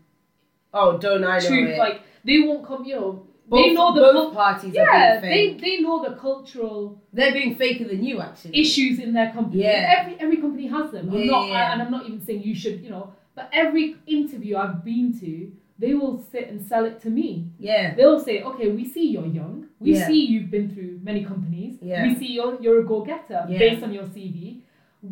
Oh, 0.75 0.99
don't 0.99 1.25
I 1.25 1.39
know 1.39 1.47
truth. 1.49 1.69
it? 1.71 1.79
Like 1.79 2.03
they 2.25 2.41
won't 2.41 2.67
come, 2.67 2.85
you 2.85 2.97
know. 2.97 3.27
both, 3.49 3.65
they 3.65 3.73
know 3.75 3.89
the 3.95 4.01
both 4.01 4.15
cul- 4.15 4.31
parties 4.45 4.73
yeah, 4.75 4.83
are 5.19 5.21
they 5.21 5.29
being 5.29 5.53
fake. 5.59 5.61
they 5.65 5.77
know 5.81 5.97
the 6.09 6.15
cultural 6.17 7.01
They're 7.13 7.33
being 7.33 7.55
faker 7.57 7.85
than 7.93 8.03
you, 8.05 8.21
actually. 8.21 8.59
issues 8.65 8.99
in 8.99 9.13
their 9.13 9.31
company. 9.33 9.63
Yeah. 9.63 9.95
Every 9.99 10.15
every 10.25 10.39
company 10.45 10.67
has 10.77 10.91
them. 10.91 11.11
I'm 11.11 11.19
Yeah, 11.21 11.31
not, 11.35 11.49
yeah. 11.49 11.55
I, 11.55 11.73
and 11.73 11.83
I'm 11.83 11.91
not 11.97 12.07
even 12.07 12.21
saying 12.27 12.43
you 12.43 12.55
should, 12.63 12.81
you 12.85 12.91
know. 12.91 13.13
But 13.37 13.51
every 13.53 13.97
interview 14.07 14.57
I've 14.57 14.85
been 14.85 15.09
to, 15.21 15.33
they 15.79 15.93
will 15.95 16.17
sit 16.33 16.49
and 16.51 16.59
sell 16.71 16.85
it 16.91 16.97
to 17.03 17.11
me. 17.11 17.29
Yeah. 17.59 17.95
They'll 17.97 18.21
say, 18.29 18.43
okay, 18.51 18.69
we 18.79 18.85
see 18.95 19.07
you're 19.15 19.27
young. 19.41 19.67
We 19.81 19.95
Yeah. 19.95 20.07
see 20.07 20.21
you've 20.33 20.51
been 20.57 20.69
through 20.73 21.01
many 21.03 21.25
companies. 21.25 21.75
Yeah. 21.83 22.07
We 22.07 22.15
see 22.21 22.29
you're, 22.37 22.55
you're 22.63 22.81
a 22.81 22.85
go-getter 22.93 23.41
Yeah. 23.49 23.59
based 23.59 23.83
on 23.83 23.93
your 23.93 24.05
CV. 24.05 24.61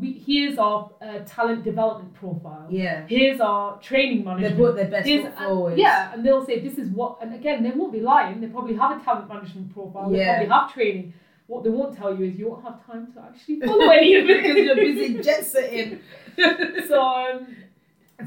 We, 0.01 0.13
here's 0.27 0.59
our 0.59 0.91
uh, 1.03 1.19
talent 1.27 1.65
development 1.65 2.15
profile. 2.15 2.67
Yeah. 2.71 3.05
Here's 3.07 3.41
our 3.41 3.79
training 3.81 4.25
management. 4.25 4.57
They 4.57 4.63
put 4.63 4.75
their 4.77 4.89
best 4.89 5.07
Here's- 5.07 5.25
foot 5.25 5.35
and- 5.39 5.47
forward. 5.49 5.79
yeah, 5.79 6.13
and 6.15 6.25
they'll 6.25 6.47
say 6.47 6.61
this 6.61 6.79
is 6.79 6.89
what, 6.89 7.19
and 7.21 7.35
again, 7.35 7.63
they 7.63 7.71
won't 7.73 7.93
be 7.93 8.01
lying. 8.01 8.41
They 8.41 8.47
probably 8.47 8.75
have 8.77 8.99
a 9.01 9.05
talent 9.05 9.29
management 9.29 9.73
profile. 9.75 10.11
Yeah. 10.11 10.41
They 10.41 10.47
probably 10.47 10.61
have 10.63 10.73
training. 10.73 11.15
What 11.47 11.65
they 11.65 11.71
won't 11.71 11.95
tell 11.95 12.17
you 12.17 12.25
is 12.25 12.39
you 12.39 12.49
won't 12.49 12.65
have 12.65 12.87
time 12.87 13.13
to 13.13 13.21
actually 13.21 13.61
follow 13.61 13.91
any 13.91 14.15
of 14.15 14.31
it 14.31 14.43
because 14.43 14.57
you're 14.57 14.77
busy 14.77 15.23
jet 15.23 15.45
setting. 15.45 16.01
so 16.89 17.03
um, 17.03 17.57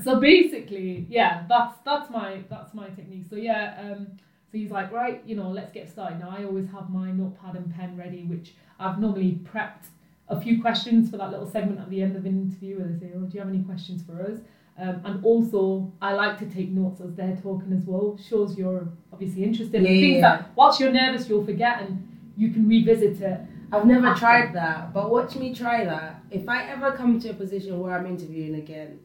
so 0.03 0.19
basically, 0.19 1.07
yeah, 1.09 1.45
that's 1.49 1.77
that's 1.83 2.09
my 2.11 2.43
that's 2.49 2.73
my 2.75 2.89
technique. 2.89 3.25
So 3.29 3.37
yeah, 3.37 3.77
um, 3.81 4.07
so 4.51 4.57
he's 4.59 4.69
like, 4.69 4.91
right, 4.91 5.23
you 5.25 5.35
know, 5.35 5.49
let's 5.49 5.71
get 5.71 5.89
started. 5.89 6.19
Now 6.19 6.35
I 6.37 6.43
always 6.43 6.67
have 6.69 6.89
my 6.91 7.11
notepad 7.11 7.55
and 7.55 7.73
pen 7.73 7.97
ready, 7.97 8.23
which 8.25 8.53
I've 8.79 8.99
normally 8.99 9.39
prepped 9.51 9.85
a 10.29 10.39
few 10.39 10.61
questions 10.61 11.09
for 11.09 11.17
that 11.17 11.29
little 11.31 11.49
segment 11.49 11.79
at 11.79 11.89
the 11.89 12.01
end 12.01 12.15
of 12.15 12.25
an 12.25 12.41
interview 12.41 12.79
where 12.79 12.87
they 12.87 12.99
say, 12.99 13.11
oh, 13.15 13.21
do 13.21 13.33
you 13.33 13.39
have 13.39 13.49
any 13.49 13.61
questions 13.63 14.01
for 14.03 14.21
us? 14.21 14.39
Um, 14.77 15.01
and 15.05 15.23
also, 15.23 15.93
I 16.01 16.13
like 16.13 16.37
to 16.39 16.45
take 16.47 16.69
notes 16.69 16.99
as 16.99 17.13
they're 17.13 17.37
talking 17.41 17.71
as 17.71 17.85
well. 17.85 18.17
Shows 18.17 18.57
you're 18.57 18.87
obviously 19.13 19.43
interested 19.43 19.81
Yeah, 19.83 19.89
in 19.89 20.01
things 20.01 20.15
yeah. 20.17 20.21
that 20.37 20.49
whilst 20.55 20.79
you're 20.79 20.91
nervous, 20.91 21.29
you'll 21.29 21.45
forget 21.45 21.81
and 21.81 22.05
you 22.35 22.51
can 22.51 22.67
revisit 22.67 23.21
it. 23.21 23.39
I've 23.71 23.85
never 23.85 24.07
After. 24.07 24.19
tried 24.19 24.53
that, 24.53 24.93
but 24.93 25.09
watch 25.09 25.35
me 25.35 25.53
try 25.53 25.85
that. 25.85 26.21
If 26.29 26.47
I 26.49 26.65
ever 26.69 26.91
come 26.91 27.19
to 27.21 27.29
a 27.29 27.33
position 27.33 27.79
where 27.79 27.97
I'm 27.97 28.05
interviewing 28.05 28.55
again, 28.55 28.99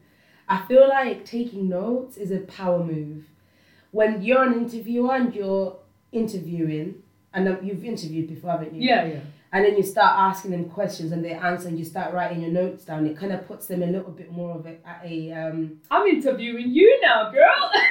I 0.49 0.63
feel 0.67 0.89
like 0.89 1.25
taking 1.25 1.69
notes 1.69 2.17
is 2.17 2.31
a 2.33 2.41
power 2.41 2.83
move. 2.83 3.25
When 3.93 4.23
you're 4.23 4.43
an 4.43 4.55
interviewer 4.55 5.15
and 5.15 5.35
you're 5.35 5.77
interviewing, 6.13 6.97
and 7.33 7.49
um, 7.49 7.59
you've 7.63 7.85
interviewed 7.85 8.29
before, 8.29 8.51
haven't 8.51 8.75
you? 8.75 8.89
Yeah, 8.89 9.05
yeah. 9.05 9.21
And 9.53 9.65
then 9.65 9.77
you 9.77 9.83
start 9.83 10.17
asking 10.17 10.53
them 10.53 10.67
questions 10.71 11.11
and 11.11 11.25
they 11.25 11.33
answer, 11.33 11.67
and 11.67 11.77
you 11.77 11.85
start 11.85 12.15
writing 12.15 12.41
your 12.41 12.53
notes 12.53 12.85
down. 12.85 13.05
It 13.07 13.17
kind 13.19 13.33
of 13.33 13.49
puts 13.49 13.67
them 13.67 13.83
a 13.83 13.87
little 13.87 14.13
bit 14.13 14.31
more 14.31 14.55
of 14.57 14.65
a, 14.65 14.77
at 14.87 15.01
a 15.05 15.33
um, 15.33 15.79
I'm 15.91 16.07
interviewing 16.07 16.71
you 16.71 17.01
now, 17.03 17.33
girl. 17.33 17.71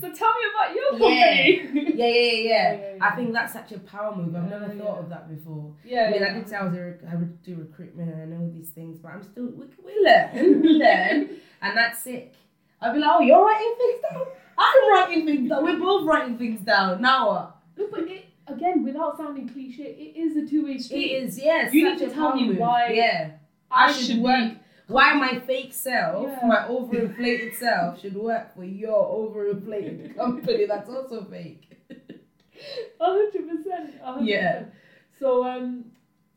so 0.00 0.12
tell 0.12 0.32
me 0.32 0.44
about 0.54 0.74
your 0.74 0.90
company. 0.92 1.60
yeah, 1.94 2.06
yeah, 2.06 2.06
yeah, 2.06 2.32
yeah. 2.32 2.72
Yeah, 2.72 2.94
yeah, 2.96 2.98
I 3.02 3.14
think 3.16 3.34
that's 3.34 3.52
such 3.52 3.72
a 3.72 3.80
power 3.80 4.16
move. 4.16 4.34
I've 4.34 4.48
never 4.48 4.72
Yeah, 4.74 4.82
thought 4.82 4.98
of 5.00 5.08
that 5.10 5.28
before. 5.28 5.74
Yeah, 5.84 6.06
I 6.06 6.10
mean, 6.10 6.22
yeah. 6.22 6.28
I 6.30 6.32
did 6.38 6.48
say 6.48 6.56
I 6.56 6.64
was 6.64 6.74
a 6.74 6.80
rec- 6.80 7.04
I 7.12 7.16
would 7.16 7.42
do 7.42 7.56
recruitment 7.56 8.10
and 8.14 8.22
I 8.22 8.24
know 8.38 8.50
these 8.50 8.70
things, 8.70 8.98
but 8.98 9.08
I'm 9.12 9.22
still 9.22 9.44
we, 9.48 9.66
we 9.84 10.00
learn, 10.02 10.62
we 10.62 10.68
learn, 10.78 11.28
and 11.60 11.76
that's 11.76 12.02
sick. 12.02 12.32
I'll 12.80 12.94
be 12.94 12.98
like, 12.98 13.10
oh, 13.12 13.20
you're 13.20 13.44
writing 13.44 13.74
things 13.78 14.00
down. 14.10 14.24
I'm 14.56 14.90
writing 14.92 15.26
things 15.26 15.50
down. 15.50 15.64
We're 15.64 15.78
both 15.78 16.06
writing 16.06 16.38
things 16.38 16.60
down. 16.62 17.02
Now 17.02 17.28
what? 17.28 17.56
But 17.90 18.00
it, 18.08 18.24
again, 18.46 18.84
without 18.84 19.16
sounding 19.16 19.48
cliche, 19.48 19.84
it 19.84 20.18
is 20.18 20.36
a 20.36 20.46
two-way 20.48 20.72
It 20.72 20.82
street. 20.82 21.10
is 21.12 21.38
yes. 21.38 21.72
You 21.72 21.88
need 21.90 21.98
to 21.98 22.10
tell 22.10 22.34
me 22.36 22.52
why 22.54 22.92
Yeah, 22.92 23.30
I, 23.70 23.86
I 23.86 23.92
should 23.92 24.06
should 24.06 24.18
work. 24.18 24.52
be. 24.52 24.58
Why 24.86 25.14
my 25.14 25.38
fake 25.40 25.72
self, 25.72 26.28
Yeah. 26.30 26.46
my 26.46 26.56
overinflated 26.68 27.54
self, 27.56 28.00
should 28.00 28.14
work 28.16 28.54
for 28.54 28.64
your 28.64 29.02
overinflated 29.30 30.14
company 30.18 30.66
that's 30.66 30.90
also 30.90 31.24
fake. 31.24 31.70
A 33.00 33.04
hundred 33.04 33.48
percent. 33.48 33.94
Yeah. 34.22 34.64
So 35.18 35.46
um, 35.46 35.86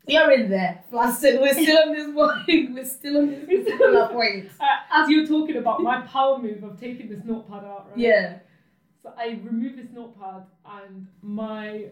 You're 0.06 0.30
in 0.32 0.48
there, 0.50 0.82
flaccid. 0.90 1.40
We're 1.40 1.52
still 1.52 1.78
on 1.88 1.92
this 1.94 2.10
point. 2.46 2.74
We're 2.74 2.84
still 2.84 3.18
on 3.18 3.28
this 3.30 3.44
particular 3.44 4.08
point. 4.08 4.48
uh, 4.60 4.64
as 4.92 5.08
you're 5.10 5.26
talking 5.26 5.56
about 5.56 5.82
my 5.82 6.00
power 6.02 6.38
move 6.38 6.62
of 6.64 6.80
taking 6.80 7.08
this 7.10 7.20
notepad 7.24 7.64
out, 7.64 7.88
right? 7.90 7.98
Yeah. 7.98 8.38
So 9.02 9.12
I 9.16 9.38
remove 9.44 9.76
this 9.76 9.86
notepad 9.94 10.44
and 10.66 11.06
my 11.22 11.86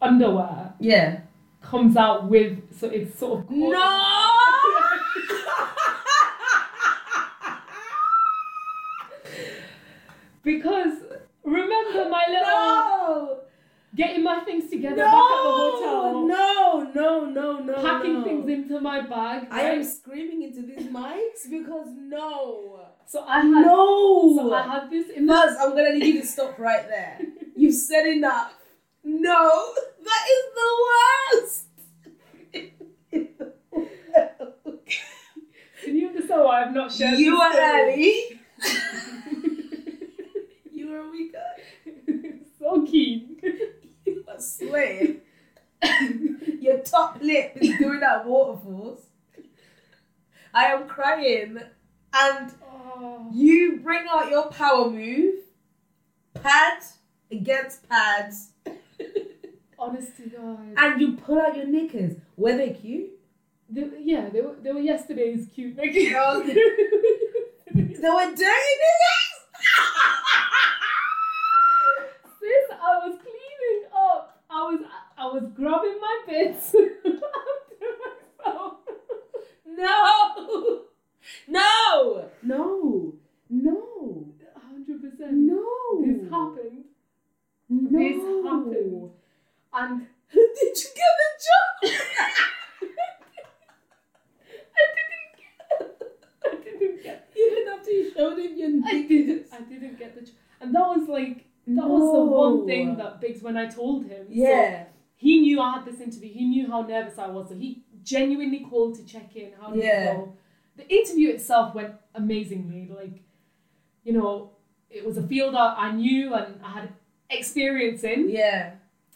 underwear 0.00 0.72
Yeah. 0.80 1.20
comes 1.62 1.96
out 1.96 2.28
with 2.28 2.58
so 2.78 2.88
it's 2.88 3.18
sort 3.18 3.40
of 3.40 3.50
No 3.50 3.78
because 10.42 10.94
remember 11.44 12.08
my 12.08 12.24
little 12.28 12.46
no. 12.46 13.38
getting 13.94 14.24
my 14.24 14.40
things 14.44 14.70
together 14.70 14.96
back 14.96 15.06
at 15.06 15.12
the 15.12 15.50
hotel, 15.50 16.26
No, 16.26 16.90
no, 16.94 17.24
no, 17.26 17.58
no. 17.60 17.74
packing 17.82 18.14
no. 18.20 18.24
things 18.24 18.48
into 18.48 18.80
my 18.80 19.00
bag. 19.02 19.48
I 19.50 19.60
am 19.62 19.78
right? 19.78 19.86
screaming 19.86 20.42
into 20.42 20.62
these 20.62 20.86
mics 20.88 21.48
because 21.50 21.88
no. 21.96 22.86
So 23.06 23.24
I 23.26 23.40
had 23.40 23.66
No. 23.66 24.36
So 24.36 24.52
I 24.54 24.62
had 24.62 24.90
this 24.90 25.08
in 25.10 25.26
Buzz, 25.26 25.56
I'm 25.60 25.70
gonna 25.70 25.92
need 25.94 26.14
you 26.14 26.20
to 26.20 26.26
stop 26.26 26.58
right 26.58 26.86
there. 26.88 27.18
You've 27.56 27.74
said 27.74 28.06
enough. 28.06 28.52
No, 29.04 29.74
that 30.04 30.24
is 30.34 30.44
the 30.58 30.68
worst. 30.88 31.64
Can 35.84 35.96
you 35.96 36.08
understand 36.08 36.44
why 36.44 36.62
I've 36.64 36.74
not 36.74 36.92
shared 36.92 37.18
you 37.18 37.36
are 37.36 37.52
early. 37.54 38.40
you 40.72 40.92
are 40.92 40.98
a 41.00 41.10
weaker. 41.10 41.42
so 42.58 42.84
keen. 42.86 43.36
You 44.06 44.24
are 44.28 44.40
sweating. 44.40 45.20
Your 46.60 46.78
top 46.78 47.18
lip 47.20 47.52
is 47.56 47.76
doing 47.78 48.00
that 48.00 48.24
waterfalls. 48.24 49.00
I 50.54 50.66
am 50.66 50.86
crying, 50.86 51.58
and 52.14 52.52
Oh. 52.94 53.26
you 53.32 53.78
bring 53.82 54.06
out 54.10 54.28
your 54.30 54.48
power 54.50 54.90
move. 54.90 55.36
Pad 56.34 56.82
against 57.30 57.88
pads. 57.88 58.50
Honest 59.78 60.16
to 60.18 60.28
God. 60.28 60.58
and 60.76 61.00
you 61.00 61.12
pull 61.16 61.40
out 61.40 61.56
your 61.56 61.66
knickers. 61.66 62.16
Were 62.36 62.56
they 62.56 62.70
cute? 62.70 63.10
They, 63.68 63.88
yeah, 64.00 64.28
they 64.28 64.40
were, 64.42 64.54
they 64.62 64.72
were 64.72 64.80
yesterday's 64.80 65.48
cute 65.54 65.76
Mickey. 65.76 66.14
Oh, 66.14 66.42
They 66.42 68.10
were 68.10 68.34
dirty 68.34 68.74
knickers. 68.82 69.32
Sis, 72.40 72.68
I 72.80 73.06
was 73.06 73.18
cleaning 73.18 73.84
up. 73.94 74.42
I 74.50 74.62
was 74.64 74.80
I 75.16 75.26
was 75.26 75.44
grabbing 75.54 75.98
my 76.00 76.20
bits 76.26 76.68
after 76.74 77.20
myself. 78.44 78.74
no, 79.66 80.82
no, 81.48 82.28
no, 82.42 83.12
no, 83.50 84.26
Hundred 84.56 85.00
percent. 85.02 85.32
no. 85.32 85.64
This 86.04 86.30
happened. 86.30 86.84
No. 87.68 87.98
This 87.98 88.44
happened. 88.44 89.10
And 89.74 90.06
Did 90.32 90.76
you 90.78 90.90
get 90.94 91.12
the 91.20 91.30
job? 91.44 91.92
I 94.74 94.80
didn't 94.96 95.36
get 95.38 96.02
I 96.44 96.54
didn't 96.78 97.02
get 97.02 97.30
Even 97.36 97.68
after 97.72 97.90
you 97.90 98.12
showed 98.12 98.38
him 98.38 98.56
your 98.56 98.68
I 98.86 99.02
didn't 99.02 99.46
I 99.52 99.60
didn't 99.60 99.98
get 99.98 100.14
the 100.14 100.22
ch- 100.26 100.34
and 100.60 100.74
that 100.74 100.80
was 100.86 101.08
like 101.08 101.44
that 101.66 101.86
was 101.88 102.12
the 102.12 102.24
one 102.24 102.66
thing 102.66 102.96
that 102.96 103.20
Biggs 103.20 103.40
when 103.42 103.56
I 103.56 103.66
told 103.66 104.04
him. 104.06 104.26
So 104.26 104.32
Yeah, 104.32 104.84
he 105.16 105.40
knew 105.40 105.60
I 105.60 105.74
had 105.74 105.84
this 105.84 106.00
interview. 106.00 106.32
He 106.32 106.44
knew 106.44 106.66
how 106.68 106.82
nervous 106.82 107.18
I 107.18 107.28
was. 107.28 107.48
So 107.50 107.54
he 107.54 107.82
genuinely 108.02 108.66
called 108.68 108.96
to 108.96 109.04
check 109.04 109.34
in. 109.36 109.52
How 109.60 109.70
did 109.70 109.84
Yeah. 109.84 110.10
it 110.10 110.16
go? 110.16 110.32
The 110.76 110.88
interview 110.88 111.30
itself 111.30 111.74
went 111.74 111.94
amazingly. 112.14 112.88
Like, 112.94 113.20
you 114.04 114.12
know, 114.12 114.50
it 114.90 115.04
was 115.06 115.16
a 115.18 115.22
field 115.22 115.54
that 115.54 115.74
I 115.78 115.92
knew 115.92 116.34
and 116.34 116.60
I 116.64 116.70
had 116.70 116.88
experience 117.30 118.02
in. 118.04 118.28
yeah, 118.28 118.74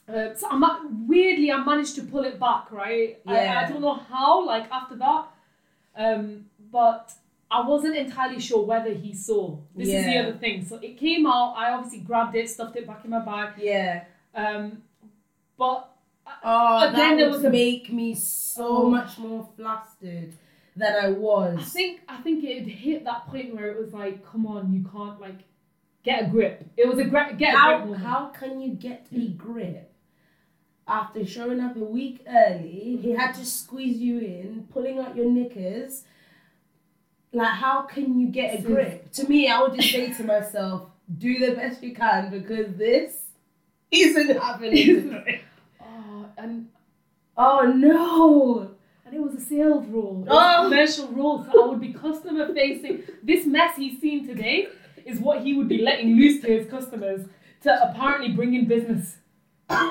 Uh, 0.08 0.34
so 0.34 0.46
I 0.50 0.86
weirdly 1.06 1.50
I 1.50 1.62
managed 1.64 1.94
to 1.96 2.02
pull 2.02 2.24
it 2.24 2.38
back. 2.38 2.70
Right. 2.70 3.18
I, 3.26 3.32
Yeah. 3.34 3.60
I 3.64 3.68
don't 3.68 3.80
know 3.80 3.94
how. 3.94 4.44
Like 4.46 4.70
after 4.70 4.96
that, 4.96 5.26
um, 5.96 6.46
but. 6.72 7.12
I 7.48 7.60
wasn't 7.64 7.96
entirely 7.96 8.40
sure 8.40 8.64
whether 8.66 8.92
he 8.92 9.14
saw. 9.14 9.56
This 9.76 9.86
is 9.86 10.04
the 10.04 10.18
other 10.18 10.32
thing. 10.32 10.64
So 10.64 10.78
it 10.78 10.98
came 10.98 11.28
out. 11.28 11.54
I 11.56 11.70
obviously 11.74 12.00
grabbed 12.00 12.34
it, 12.34 12.50
stuffed 12.50 12.74
it 12.74 12.88
back 12.88 13.04
in 13.04 13.10
my 13.10 13.20
bag. 13.20 13.50
yeah. 13.60 14.02
Um, 14.34 14.82
but 15.56 15.88
Oh, 16.26 16.80
But 16.80 16.90
that 16.90 16.96
then 16.96 17.16
there 17.18 17.26
would 17.30 17.36
was 17.36 17.44
a- 17.44 17.50
make 17.50 17.92
me 17.92 18.16
so 18.16 18.66
Oh. 18.66 18.90
much 18.90 19.16
more 19.18 19.48
flustered 19.56 20.32
than 20.76 20.94
I 20.94 21.10
was. 21.10 21.58
I 21.58 21.62
think 21.62 22.00
I 22.08 22.18
think 22.18 22.44
it 22.44 22.58
had 22.58 22.68
hit 22.68 23.04
that 23.04 23.26
point 23.28 23.54
where 23.54 23.70
it 23.70 23.78
was 23.78 23.92
like, 23.92 24.24
come 24.24 24.46
on, 24.46 24.72
you 24.72 24.84
can't 24.92 25.20
like 25.20 25.40
get 26.02 26.24
a 26.24 26.26
grip. 26.28 26.64
It 26.76 26.86
was 26.86 26.98
a 26.98 27.04
gra- 27.04 27.34
get 27.36 27.54
a 27.54 27.58
how, 27.58 27.76
grip 27.76 27.86
moment. 27.86 28.04
how 28.04 28.26
can 28.26 28.60
you 28.60 28.74
get 28.74 29.06
a 29.12 29.28
grip 29.30 29.92
after 30.86 31.26
showing 31.26 31.60
up 31.60 31.76
a 31.76 31.80
week 31.84 32.24
early? 32.28 32.98
He 33.02 33.12
had 33.12 33.32
to 33.32 33.44
squeeze 33.44 33.96
you 33.96 34.18
in, 34.20 34.68
pulling 34.72 34.98
out 34.98 35.16
your 35.16 35.30
knickers. 35.30 36.04
Like, 37.32 37.54
how 37.54 37.82
can 37.82 38.18
you 38.18 38.28
get 38.28 38.60
a 38.60 38.62
grip? 38.62 39.10
To 39.12 39.28
me, 39.28 39.48
I 39.48 39.60
would 39.60 39.74
just 39.74 39.90
say 39.90 40.12
to 40.12 40.24
myself, 40.24 40.88
do 41.18 41.38
the 41.38 41.54
best 41.54 41.82
you 41.82 41.94
can 41.94 42.30
because 42.30 42.76
this 42.76 43.24
isn't 43.90 44.38
happening. 44.38 45.40
oh, 45.80 46.26
and 46.38 46.68
oh 47.36 47.72
no! 47.74 48.75
And 49.06 49.14
it 49.14 49.20
was 49.22 49.34
a 49.34 49.40
sales 49.40 49.86
role, 49.86 50.24
it 50.26 50.30
Oh. 50.30 50.60
a 50.60 50.64
commercial 50.64 51.08
role, 51.08 51.44
so 51.44 51.64
I 51.64 51.68
would 51.68 51.80
be 51.80 51.92
customer 51.92 52.52
facing. 52.52 53.02
This 53.22 53.46
mess 53.46 53.76
he's 53.76 54.00
seen 54.00 54.26
today 54.26 54.68
is 55.04 55.20
what 55.20 55.42
he 55.42 55.54
would 55.54 55.68
be 55.68 55.78
letting 55.78 56.16
loose 56.16 56.40
to 56.42 56.48
his 56.48 56.68
customers 56.68 57.26
to 57.62 57.90
apparently 57.90 58.32
bring 58.32 58.54
in 58.54 58.66
business. 58.66 59.18
So, 59.68 59.76
Do 59.76 59.82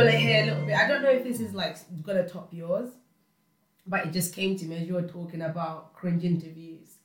you 0.00 0.04
want 0.04 0.10
to 0.10 0.18
hear 0.18 0.42
a 0.42 0.46
little 0.46 0.66
bit? 0.66 0.76
I 0.76 0.88
don't 0.88 1.02
know 1.02 1.10
if 1.10 1.24
this 1.24 1.40
is 1.40 1.54
like 1.54 1.76
gonna 2.04 2.28
top 2.28 2.52
yours, 2.52 2.90
but 3.86 4.06
it 4.06 4.12
just 4.12 4.34
came 4.34 4.56
to 4.58 4.64
me 4.64 4.76
as 4.76 4.86
you 4.86 4.94
were 4.94 5.02
talking 5.02 5.42
about 5.42 5.94
cringe 5.94 6.24
interviews. 6.24 6.98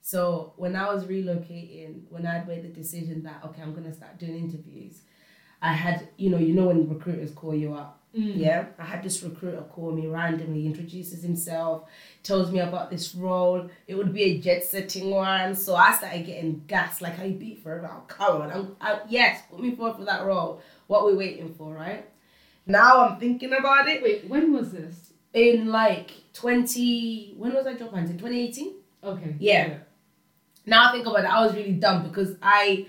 So 0.00 0.54
when 0.56 0.74
I 0.76 0.92
was 0.92 1.04
relocating, 1.04 2.02
when 2.08 2.26
I'd 2.26 2.48
made 2.48 2.62
the 2.62 2.68
decision 2.68 3.22
that 3.24 3.42
okay, 3.44 3.62
I'm 3.62 3.74
gonna 3.74 3.92
start 3.94 4.18
doing 4.18 4.36
interviews, 4.36 5.02
I 5.62 5.72
had 5.72 6.08
you 6.16 6.30
know 6.30 6.38
you 6.38 6.54
know 6.54 6.66
when 6.66 6.88
recruiters 6.88 7.32
call 7.32 7.54
you 7.54 7.74
up. 7.74 8.00
Mm. 8.16 8.38
Yeah, 8.38 8.64
I 8.76 8.84
had 8.84 9.04
this 9.04 9.22
recruiter 9.22 9.62
call 9.62 9.92
me 9.92 10.08
randomly, 10.08 10.66
introduces 10.66 11.22
himself, 11.22 11.84
tells 12.24 12.50
me 12.50 12.58
about 12.58 12.90
this 12.90 13.14
role. 13.14 13.70
It 13.86 13.94
would 13.94 14.12
be 14.12 14.22
a 14.24 14.38
jet 14.38 14.64
setting 14.64 15.10
one, 15.10 15.54
so 15.54 15.76
I 15.76 15.94
started 15.94 16.26
getting 16.26 16.64
gas 16.66 17.00
like 17.00 17.20
I 17.20 17.30
beat 17.30 17.62
for 17.62 17.78
it. 17.78 17.84
Oh, 17.88 18.02
come 18.08 18.42
on, 18.42 18.50
I'm, 18.50 18.76
I, 18.80 19.00
yes, 19.08 19.42
put 19.48 19.60
me 19.60 19.76
forward 19.76 19.96
for 19.96 20.04
that 20.06 20.24
role. 20.24 20.60
What 20.88 21.06
we 21.06 21.14
waiting 21.14 21.54
for, 21.54 21.72
right? 21.72 22.04
Now 22.66 23.06
I'm 23.06 23.20
thinking 23.20 23.52
about 23.52 23.88
it. 23.88 24.02
wait, 24.02 24.28
when 24.28 24.52
was 24.52 24.72
this? 24.72 25.12
In 25.32 25.68
like 25.68 26.10
20, 26.32 27.34
when 27.36 27.54
was 27.54 27.64
I 27.64 27.74
job 27.74 27.92
hunting? 27.94 28.18
2018? 28.18 28.74
Okay. 29.04 29.36
Yeah. 29.38 29.78
Now 30.66 30.88
I 30.88 30.92
think 30.92 31.06
about 31.06 31.24
it, 31.24 31.30
I 31.30 31.44
was 31.44 31.54
really 31.54 31.72
dumb 31.72 32.02
because 32.02 32.36
I 32.42 32.86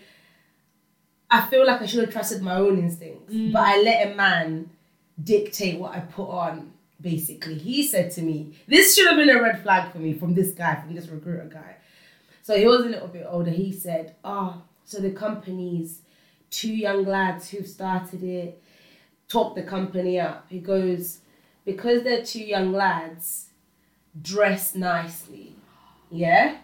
I 1.31 1.41
feel 1.47 1.65
like 1.65 1.81
I 1.81 1.85
should 1.85 2.01
have 2.01 2.11
trusted 2.11 2.41
my 2.41 2.55
own 2.55 2.77
instincts. 2.77 3.33
Mm. 3.33 3.53
But 3.53 3.61
I 3.61 3.81
let 3.81 4.11
a 4.11 4.15
man 4.15 4.69
dictate 5.23 5.79
what 5.79 5.93
I 5.95 6.01
put 6.01 6.29
on, 6.29 6.73
basically. 6.99 7.57
He 7.57 7.87
said 7.87 8.11
to 8.11 8.21
me, 8.21 8.53
this 8.67 8.95
should 8.95 9.07
have 9.07 9.17
been 9.17 9.29
a 9.29 9.41
red 9.41 9.63
flag 9.63 9.91
for 9.91 9.99
me 9.99 10.13
from 10.13 10.33
this 10.33 10.51
guy, 10.51 10.75
from 10.81 10.93
this 10.93 11.07
recruiter 11.07 11.49
guy. 11.51 11.77
So 12.43 12.57
he 12.57 12.67
was 12.67 12.81
a 12.81 12.89
little 12.89 13.07
bit 13.07 13.25
older. 13.29 13.51
He 13.51 13.71
said, 13.71 14.15
Oh, 14.23 14.61
so 14.83 14.99
the 14.99 15.11
company's 15.11 16.01
two 16.49 16.73
young 16.73 17.05
lads 17.05 17.49
who've 17.49 17.67
started 17.67 18.23
it, 18.23 18.61
talked 19.29 19.55
the 19.55 19.63
company 19.63 20.19
up. 20.19 20.47
He 20.49 20.59
goes, 20.59 21.19
Because 21.63 22.03
they're 22.03 22.25
two 22.25 22.43
young 22.43 22.73
lads, 22.73 23.51
dress 24.21 24.75
nicely. 24.75 25.55
Yeah? 26.09 26.57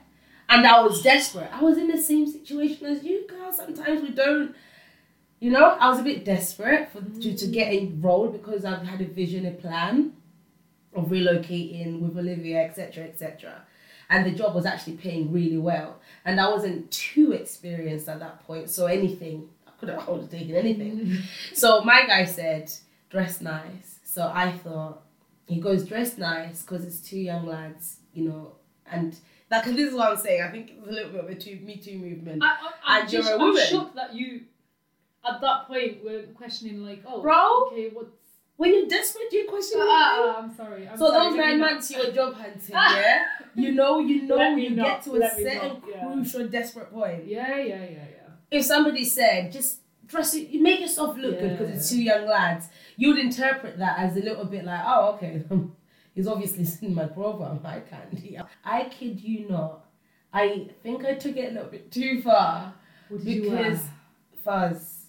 And 0.50 0.66
I 0.66 0.82
was 0.82 1.02
desperate. 1.02 1.50
I 1.52 1.62
was 1.62 1.78
in 1.78 1.88
the 1.88 1.98
same 1.98 2.26
situation 2.26 2.88
as 2.88 3.04
you, 3.04 3.28
girl. 3.28 3.52
Sometimes 3.52 4.02
we 4.02 4.12
don't, 4.12 4.56
you 5.40 5.52
know, 5.52 5.78
I 5.80 5.90
was 5.90 6.00
a 6.00 6.04
bit 6.04 6.24
desperate 6.24 6.90
for 6.90 7.02
to, 7.02 7.36
to 7.36 7.48
get 7.48 7.72
a 7.72 7.92
role 8.00 8.30
because 8.30 8.64
I've 8.64 8.84
had 8.84 9.02
a 9.02 9.06
vision, 9.06 9.46
a 9.46 9.52
plan 9.52 10.14
of 10.96 11.08
relocating 11.08 12.00
with 12.00 12.18
Olivia, 12.18 12.64
etc., 12.64 13.06
etc. 13.06 13.62
And 14.10 14.26
the 14.26 14.32
job 14.32 14.56
was 14.56 14.66
actually 14.66 14.96
paying 14.98 15.32
really 15.34 15.58
well. 15.58 16.00
And 16.24 16.40
I 16.40 16.50
wasn't 16.50 16.90
too 16.92 17.34
experienced 17.34 18.08
at 18.08 18.20
that 18.20 18.46
point. 18.48 18.70
So 18.70 18.86
anything, 18.86 19.50
I 19.68 19.72
could 19.80 19.90
have 19.90 20.08
I 20.08 20.12
would 20.12 20.22
have 20.22 20.32
taken 20.32 20.56
anything. 20.56 21.18
so 21.54 21.82
my 21.82 22.06
guy 22.08 22.24
said, 22.24 22.72
dress 23.10 23.42
nice. 23.42 24.00
So 24.06 24.32
I 24.34 24.52
thought, 24.52 25.04
he 25.48 25.60
goes, 25.60 25.86
dress 25.86 26.18
nice 26.18 26.62
because 26.62 26.84
it's 26.86 27.00
two 27.00 27.20
young 27.20 27.46
lads, 27.46 27.98
you 28.14 28.28
know, 28.28 28.56
and 28.90 29.18
cause 29.50 29.76
this 29.76 29.90
is 29.90 29.94
what 29.96 30.12
I'm 30.12 30.18
saying. 30.18 30.42
I 30.42 30.52
think 30.52 30.72
it's 30.78 30.88
a 30.88 30.92
little 30.92 31.12
bit 31.12 31.24
of 31.24 31.30
a 31.30 31.36
two, 31.36 31.60
Me 31.64 31.78
Too 31.78 31.98
movement. 31.98 32.44
I, 32.44 32.48
I, 32.48 32.72
I'm 32.86 33.02
And 33.04 33.14
you're 33.14 33.22
just, 33.22 33.32
a 33.32 33.36
I'm 33.36 33.42
woman. 33.42 33.66
shocked 33.66 33.96
that 33.96 34.14
you, 34.14 34.42
at 35.28 35.42
that 35.42 35.68
point, 35.68 36.04
were 36.04 36.24
questioning 36.36 36.84
like, 36.84 37.04
oh, 37.08 37.22
Bro? 37.22 37.68
okay, 37.68 37.90
what's 37.94 38.12
when 38.58 38.74
you're 38.74 38.88
desperate, 38.88 39.32
you 39.32 39.46
question 39.48 39.80
everything. 39.80 39.96
Ah, 39.96 40.38
I'm 40.40 40.56
sorry. 40.56 40.88
I'm 40.88 40.98
So 40.98 41.10
sorry, 41.10 41.30
those 41.30 41.38
nine 41.38 41.60
months 41.60 41.92
you're 41.92 42.12
job 42.12 42.34
hunting, 42.34 42.62
yeah? 42.72 43.26
You 43.56 43.72
know, 43.72 44.00
you 44.00 44.24
know 44.24 44.56
you 44.56 44.72
not, 44.72 45.04
get 45.04 45.04
to 45.04 45.22
a 45.24 45.30
certain 45.30 45.82
yeah. 45.88 46.00
crucial 46.04 46.48
desperate 46.48 46.92
point. 46.92 47.28
Yeah, 47.28 47.56
yeah, 47.58 47.84
yeah, 47.84 47.84
yeah. 47.84 48.30
If 48.50 48.66
somebody 48.66 49.06
said, 49.06 49.52
just 49.52 49.82
dress 50.08 50.34
it, 50.34 50.50
you 50.50 50.62
make 50.64 50.80
yourself 50.80 51.18
look 51.18 51.40
good 51.40 51.58
because 51.58 51.76
it's 51.76 51.90
two 51.90 52.02
young 52.02 52.26
lads, 52.26 52.68
you 52.96 53.10
would 53.10 53.20
interpret 53.20 53.78
that 53.78 54.00
as 54.00 54.18
a 54.18 54.22
little 54.22 54.46
bit 54.46 54.66
like, 54.66 54.82
oh, 54.84 55.12
okay, 55.14 55.44
he's 56.18 56.28
obviously 56.28 56.66
seen 56.78 56.96
my 56.96 57.06
profile, 57.06 57.62
I 57.64 57.80
can't. 57.80 58.46
I 58.66 58.84
kid 58.86 59.22
you 59.22 59.48
not. 59.48 59.86
I 60.34 60.70
think 60.84 61.06
I 61.06 61.14
took 61.14 61.38
it 61.38 61.52
a 61.52 61.54
little 61.54 61.70
bit 61.70 61.90
too 61.90 62.22
far 62.22 62.74
What 63.08 63.24
did 63.24 63.46
you 63.46 63.52
uh, 63.52 63.58
because 63.58 63.80
Fuzz. 64.44 65.06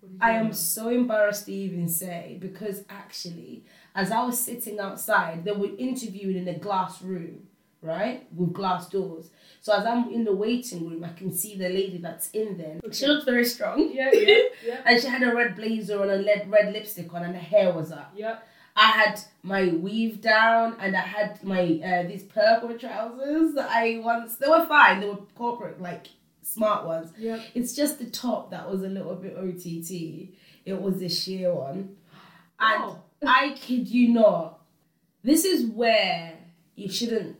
What 0.00 0.12
did 0.12 0.14
you 0.14 0.18
I 0.20 0.30
am 0.32 0.52
so 0.52 0.88
embarrassed 0.88 1.46
to 1.46 1.52
even 1.52 1.88
say 1.88 2.38
because 2.40 2.84
actually 2.88 3.64
as 3.94 4.10
I 4.10 4.24
was 4.24 4.38
sitting 4.38 4.78
outside, 4.78 5.44
they 5.44 5.52
were 5.52 5.70
interviewing 5.78 6.36
in 6.36 6.48
a 6.48 6.58
glass 6.58 7.02
room, 7.02 7.48
right, 7.82 8.26
with 8.34 8.52
glass 8.52 8.88
doors. 8.88 9.30
So 9.60 9.72
as 9.72 9.86
I'm 9.86 10.10
in 10.10 10.24
the 10.24 10.34
waiting 10.34 10.88
room, 10.88 11.02
I 11.02 11.12
can 11.14 11.32
see 11.32 11.56
the 11.56 11.68
lady 11.68 11.98
that's 11.98 12.30
in 12.30 12.58
there. 12.58 12.78
She 12.92 13.06
looks 13.06 13.24
very 13.24 13.44
strong. 13.44 13.90
Yeah, 13.92 14.10
yeah, 14.12 14.38
yeah. 14.64 14.80
and 14.86 15.00
she 15.00 15.08
had 15.08 15.22
a 15.22 15.34
red 15.34 15.56
blazer 15.56 16.00
on, 16.00 16.10
a 16.10 16.22
red, 16.22 16.50
red 16.50 16.72
lipstick 16.72 17.12
on, 17.12 17.22
and 17.22 17.34
her 17.34 17.40
hair 17.40 17.72
was 17.72 17.90
up. 17.90 18.12
Yeah. 18.14 18.38
I 18.76 18.86
had 18.88 19.20
my 19.42 19.68
weave 19.68 20.20
down 20.20 20.76
and 20.80 20.94
I 20.94 21.00
had 21.00 21.42
my 21.42 21.80
uh, 21.82 22.06
these 22.06 22.24
purple 22.24 22.78
trousers 22.78 23.54
that 23.54 23.70
I 23.70 24.00
once 24.04 24.36
they 24.36 24.48
were 24.48 24.66
fine. 24.66 25.00
They 25.00 25.08
were 25.08 25.18
corporate 25.34 25.80
like 25.80 26.08
smart 26.42 26.86
ones. 26.86 27.12
Yeah. 27.18 27.40
It's 27.54 27.74
just 27.74 27.98
the 27.98 28.06
top 28.06 28.50
that 28.50 28.70
was 28.70 28.82
a 28.82 28.88
little 28.88 29.16
bit 29.16 29.36
OTT. 29.36 30.30
It 30.64 30.80
was 30.80 31.02
a 31.02 31.08
sheer 31.08 31.52
one. 31.54 31.96
And 32.60 32.82
Wow. 32.82 33.02
I 33.26 33.54
kid 33.58 33.88
you 33.88 34.08
not, 34.08 34.60
this 35.22 35.44
is 35.44 35.66
where 35.66 36.34
you 36.74 36.90
shouldn't 36.90 37.36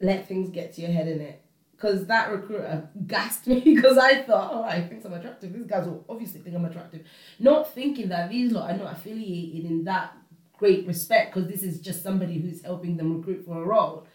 let 0.00 0.28
things 0.28 0.50
get 0.50 0.74
to 0.74 0.82
your 0.82 0.90
head 0.90 1.08
in 1.08 1.20
it. 1.20 1.40
Because 1.72 2.06
that 2.06 2.30
recruiter 2.30 2.88
gassed 3.06 3.46
me 3.46 3.60
because 3.60 3.98
I 3.98 4.22
thought, 4.22 4.50
oh, 4.52 4.62
I 4.62 4.80
think 4.86 5.04
I'm 5.04 5.12
attractive. 5.14 5.52
These 5.52 5.66
guys 5.66 5.86
will 5.86 6.04
obviously 6.08 6.40
think 6.40 6.54
I'm 6.54 6.64
attractive. 6.64 7.04
Not 7.38 7.74
thinking 7.74 8.08
that 8.10 8.30
these 8.30 8.52
lot 8.52 8.70
are 8.70 8.76
not 8.76 8.92
affiliated 8.92 9.64
in 9.64 9.84
that 9.84 10.16
great 10.64 10.86
respect 10.86 11.34
because 11.34 11.46
this 11.46 11.62
is 11.62 11.78
just 11.78 12.02
somebody 12.02 12.40
who's 12.40 12.62
helping 12.62 12.96
them 12.96 13.18
recruit 13.18 13.44
for 13.44 13.62
a 13.62 13.66
role. 13.66 14.06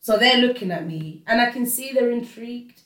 So 0.00 0.16
they're 0.16 0.36
looking 0.36 0.70
at 0.70 0.86
me 0.86 1.24
and 1.26 1.40
I 1.40 1.50
can 1.50 1.66
see 1.66 1.90
they're 1.92 2.12
intrigued, 2.12 2.82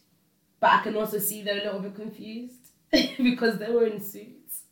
but 0.58 0.70
I 0.70 0.82
can 0.82 0.96
also 0.96 1.18
see 1.18 1.42
they're 1.42 1.60
a 1.60 1.64
little 1.64 1.80
bit 1.80 1.94
confused 1.94 2.68
because 2.90 3.58
they 3.58 3.70
were 3.70 3.84
in 3.84 4.00
suits. 4.00 4.62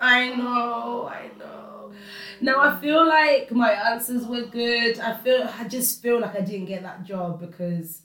I 0.00 0.34
know, 0.34 1.08
I 1.08 1.30
know. 1.38 1.92
Now 2.40 2.58
I 2.58 2.80
feel 2.80 3.06
like 3.06 3.52
my 3.52 3.70
answers 3.70 4.26
were 4.26 4.46
good. 4.46 4.98
I 4.98 5.16
feel 5.18 5.48
I 5.60 5.68
just 5.68 6.02
feel 6.02 6.20
like 6.20 6.34
I 6.34 6.40
didn't 6.40 6.66
get 6.66 6.82
that 6.82 7.04
job 7.04 7.38
because 7.38 8.02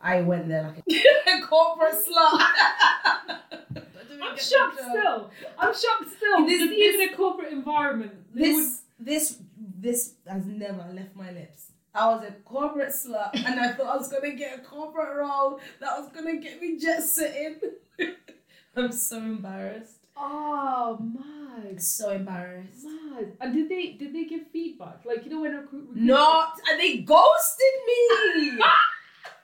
I 0.00 0.22
went 0.22 0.48
there 0.48 0.62
like 0.62 0.78
a 0.78 1.42
corporate 1.46 1.96
slut. 2.06 3.82
I'm 4.22 4.36
shocked 4.36 4.78
still. 4.80 5.30
I'm 5.58 5.72
shocked 5.74 6.10
still. 6.16 6.46
This- 6.46 6.60
This, 6.60 6.70
this- 6.70 6.94
even 6.94 7.08
a 7.08 7.16
corporate 7.16 7.52
environment. 7.52 8.12
they 8.34 8.52
would- 8.52 8.64
This 8.64 8.82
this 8.98 9.38
this 9.78 10.14
has 10.26 10.46
never 10.46 10.84
left 10.92 11.14
my 11.14 11.30
lips. 11.30 11.72
I 11.94 12.08
was 12.14 12.24
a 12.24 12.32
corporate 12.44 12.90
slut 12.90 13.30
and 13.34 13.60
I 13.60 13.72
thought 13.72 13.86
I 13.94 13.96
was 13.96 14.08
gonna 14.08 14.32
get 14.34 14.58
a 14.58 14.62
corporate 14.62 15.16
role 15.16 15.60
that 15.80 15.98
was 15.98 16.08
gonna 16.14 16.36
get 16.36 16.60
me 16.60 16.78
jet 16.78 17.02
sitting. 17.02 17.60
I'm 18.76 18.92
so 18.92 19.18
embarrassed. 19.18 19.98
Oh 20.16 20.98
my, 21.00 21.76
So 21.78 22.10
embarrassed. 22.10 22.84
mad. 22.84 23.32
And 23.40 23.54
did 23.54 23.68
they 23.68 23.92
did 23.92 24.14
they 24.14 24.24
give 24.24 24.46
feedback? 24.50 25.04
Like 25.04 25.24
you 25.24 25.30
know 25.30 25.40
when 25.42 25.54
a 25.54 25.60
recruit, 25.60 25.88
recruit 25.88 26.04
Not 26.04 26.58
and 26.70 26.80
they 26.80 26.98
ghosted 26.98 27.76
me. 27.86 28.58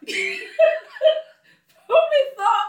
Probably 1.87 2.25
thought 2.37 2.69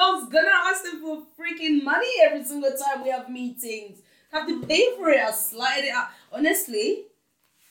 I 0.00 0.10
was 0.12 0.28
gonna 0.30 0.48
ask 0.66 0.82
them 0.82 1.00
for 1.00 1.22
freaking 1.38 1.84
money 1.84 2.08
every 2.22 2.42
single 2.42 2.72
time 2.72 3.04
we 3.04 3.10
have 3.10 3.28
meetings. 3.28 4.00
have 4.32 4.46
to 4.46 4.64
pay 4.64 4.96
for 4.96 5.10
it. 5.10 5.20
I 5.20 5.30
slide 5.30 5.84
it 5.84 5.90
out. 5.90 6.08
Honestly, 6.32 7.06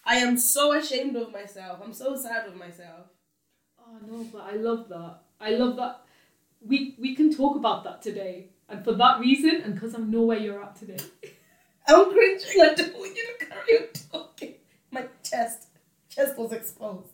I 0.05 0.17
am 0.17 0.37
so 0.37 0.73
ashamed 0.73 1.15
of 1.15 1.31
myself. 1.31 1.79
I'm 1.83 1.93
so 1.93 2.15
sad 2.15 2.45
of 2.45 2.55
myself. 2.55 3.07
Oh 3.79 3.97
no, 4.05 4.23
but 4.31 4.43
I 4.43 4.57
love 4.57 4.87
that. 4.89 5.21
I 5.41 5.51
love 5.51 5.75
that. 5.77 6.01
We 6.61 6.95
we 6.99 7.15
can 7.15 7.33
talk 7.35 7.55
about 7.55 7.83
that 7.85 8.03
today, 8.03 8.49
and 8.67 8.83
for 8.83 8.93
that 8.93 9.19
reason, 9.19 9.61
and 9.63 9.73
because 9.73 9.95
I 9.95 9.99
know 9.99 10.21
where 10.23 10.37
you're 10.37 10.63
at 10.63 10.75
today. 10.75 11.03
I'm 11.87 12.11
cringing. 12.11 12.61
I 12.61 12.73
don't 12.75 12.93
want 12.95 13.15
you 13.17 13.27
to 13.39 13.45
carry 13.45 13.77
on 13.79 13.87
talking. 14.11 14.53
My 14.91 15.07
chest, 15.23 15.69
chest 16.09 16.37
was 16.37 16.51
exposed. 16.51 17.07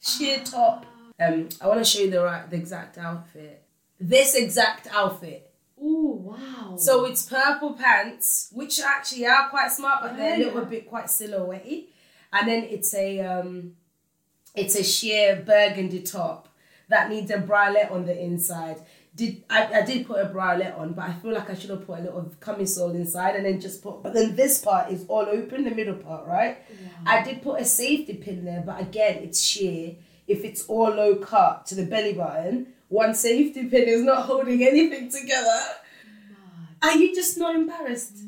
Sheer 0.00 0.38
top. 0.44 0.86
Um, 1.18 1.48
I 1.60 1.66
want 1.66 1.80
to 1.80 1.84
show 1.84 2.02
you 2.04 2.10
the 2.10 2.22
right, 2.22 2.48
the 2.48 2.56
exact 2.56 2.98
outfit. 2.98 3.65
This 3.98 4.34
exact 4.34 4.88
outfit. 4.92 5.50
Oh 5.80 6.12
wow. 6.22 6.76
So 6.76 7.04
it's 7.06 7.24
purple 7.26 7.74
pants, 7.74 8.50
which 8.52 8.80
actually 8.80 9.26
are 9.26 9.48
quite 9.48 9.70
smart, 9.70 10.02
but 10.02 10.16
they're 10.16 10.34
a 10.34 10.44
little 10.44 10.64
bit 10.64 10.88
quite 10.88 11.10
silhouette 11.10 11.84
And 12.32 12.48
then 12.48 12.64
it's 12.64 12.94
a 12.94 13.20
um, 13.20 13.72
it's 14.54 14.74
a 14.74 14.84
sheer 14.84 15.42
burgundy 15.46 16.02
top 16.02 16.48
that 16.88 17.10
needs 17.10 17.30
a 17.30 17.38
bralette 17.38 17.90
on 17.90 18.06
the 18.06 18.18
inside. 18.18 18.80
Did 19.14 19.44
I, 19.48 19.80
I 19.80 19.82
did 19.82 20.06
put 20.06 20.20
a 20.20 20.28
bralette 20.28 20.78
on, 20.78 20.92
but 20.92 21.08
I 21.08 21.14
feel 21.14 21.32
like 21.32 21.48
I 21.48 21.54
should 21.54 21.70
have 21.70 21.86
put 21.86 22.00
a 22.00 22.02
little 22.02 22.32
camisole 22.40 22.90
inside 22.94 23.34
and 23.36 23.46
then 23.46 23.60
just 23.60 23.82
put. 23.82 24.02
But 24.02 24.12
then 24.12 24.36
this 24.36 24.58
part 24.62 24.92
is 24.92 25.06
all 25.08 25.26
open, 25.26 25.64
the 25.64 25.70
middle 25.70 25.94
part, 25.94 26.26
right? 26.26 26.58
I 27.06 27.22
did 27.22 27.42
put 27.42 27.60
a 27.60 27.64
safety 27.64 28.14
pin 28.14 28.44
there, 28.44 28.62
but 28.64 28.80
again, 28.80 29.22
it's 29.22 29.42
sheer. 29.42 29.96
If 30.26 30.44
it's 30.44 30.66
all 30.66 30.90
low 30.90 31.16
cut 31.16 31.64
to 31.66 31.74
the 31.74 31.86
belly 31.86 32.12
button, 32.12 32.74
one 32.88 33.14
safety 33.14 33.64
pin 33.66 33.88
is 33.88 34.02
not 34.02 34.26
holding 34.26 34.62
anything 34.62 35.10
together. 35.10 35.60
Are 36.82 36.96
you 36.96 37.14
just 37.14 37.36
not 37.38 37.54
embarrassed? 37.54 38.18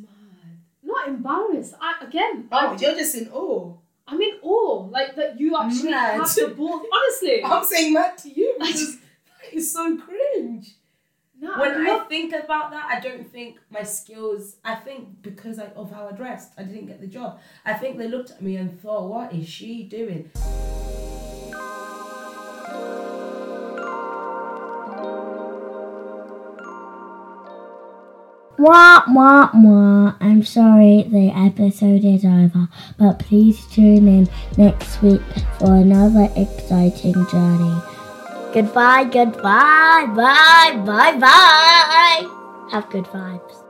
not 0.89 1.09
embarrassed. 1.09 1.75
I 1.81 2.05
again. 2.05 2.49
Oh, 2.51 2.57
I, 2.57 2.77
you're 2.77 2.97
just 2.97 3.15
in 3.15 3.29
awe. 3.29 3.75
I'm 4.07 4.21
in 4.21 4.39
awe. 4.43 4.89
Like 4.91 5.15
that 5.17 5.39
you 5.39 5.57
actually 5.57 5.91
Mad. 5.91 6.21
have 6.21 6.35
the 6.35 6.49
balls. 6.49 6.87
Honestly. 6.93 7.45
I'm 7.45 7.65
saying 7.65 7.95
that 7.95 8.19
to 8.19 8.29
you 8.29 8.57
because 8.59 8.97
that 8.97 9.53
is 9.53 9.73
so 9.73 9.97
cringe. 9.99 10.75
no, 11.41 11.59
When 11.59 11.87
I 11.87 11.97
I 11.97 11.99
think 12.09 12.33
about 12.33 12.71
that, 12.71 12.87
I 12.91 13.01
don't 13.01 13.31
think 13.31 13.59
my 13.71 13.83
skills. 13.83 14.57
I 14.65 14.75
think 14.75 15.23
because 15.23 15.59
I, 15.59 15.67
of 15.77 15.93
how 15.93 16.09
I 16.09 16.13
dressed, 16.13 16.53
I 16.59 16.63
didn't 16.65 16.87
get 16.87 17.01
the 17.01 17.07
job. 17.07 17.39
I 17.65 17.75
think 17.75 17.99
they 17.99 18.09
looked 18.09 18.31
at 18.31 18.43
me 18.43 18.57
and 18.57 18.81
thought, 18.81 19.09
"What 19.09 19.33
is 19.33 19.49
she 19.49 19.85
doing?" 19.85 20.31
Wah, 28.59 29.05
wah, 29.07 29.51
wah. 29.55 30.15
I'm 30.21 30.45
sorry 30.45 31.05
the 31.05 31.31
episode 31.31 32.05
is 32.05 32.25
over, 32.25 32.69
but 32.99 33.21
please 33.21 33.65
tune 33.69 34.09
in 34.09 34.29
next 34.57 35.01
week 35.01 35.23
for 35.61 35.77
another 35.77 36.29
exciting 36.35 37.15
journey. 37.29 37.81
Goodbye, 38.53 39.05
goodbye, 39.05 40.07
bye, 40.13 40.83
bye, 40.85 41.17
bye. 41.19 42.69
Have 42.73 42.91
good 42.91 43.05
vibes. 43.05 43.63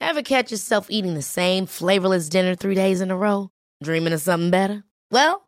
Ever 0.00 0.22
catch 0.22 0.50
yourself 0.50 0.86
eating 0.90 1.14
the 1.14 1.22
same 1.22 1.66
flavorless 1.66 2.28
dinner 2.28 2.56
three 2.56 2.74
days 2.74 3.00
in 3.00 3.12
a 3.12 3.16
row? 3.16 3.50
Dreaming 3.80 4.12
of 4.12 4.20
something 4.20 4.50
better? 4.50 4.82
Well, 5.12 5.47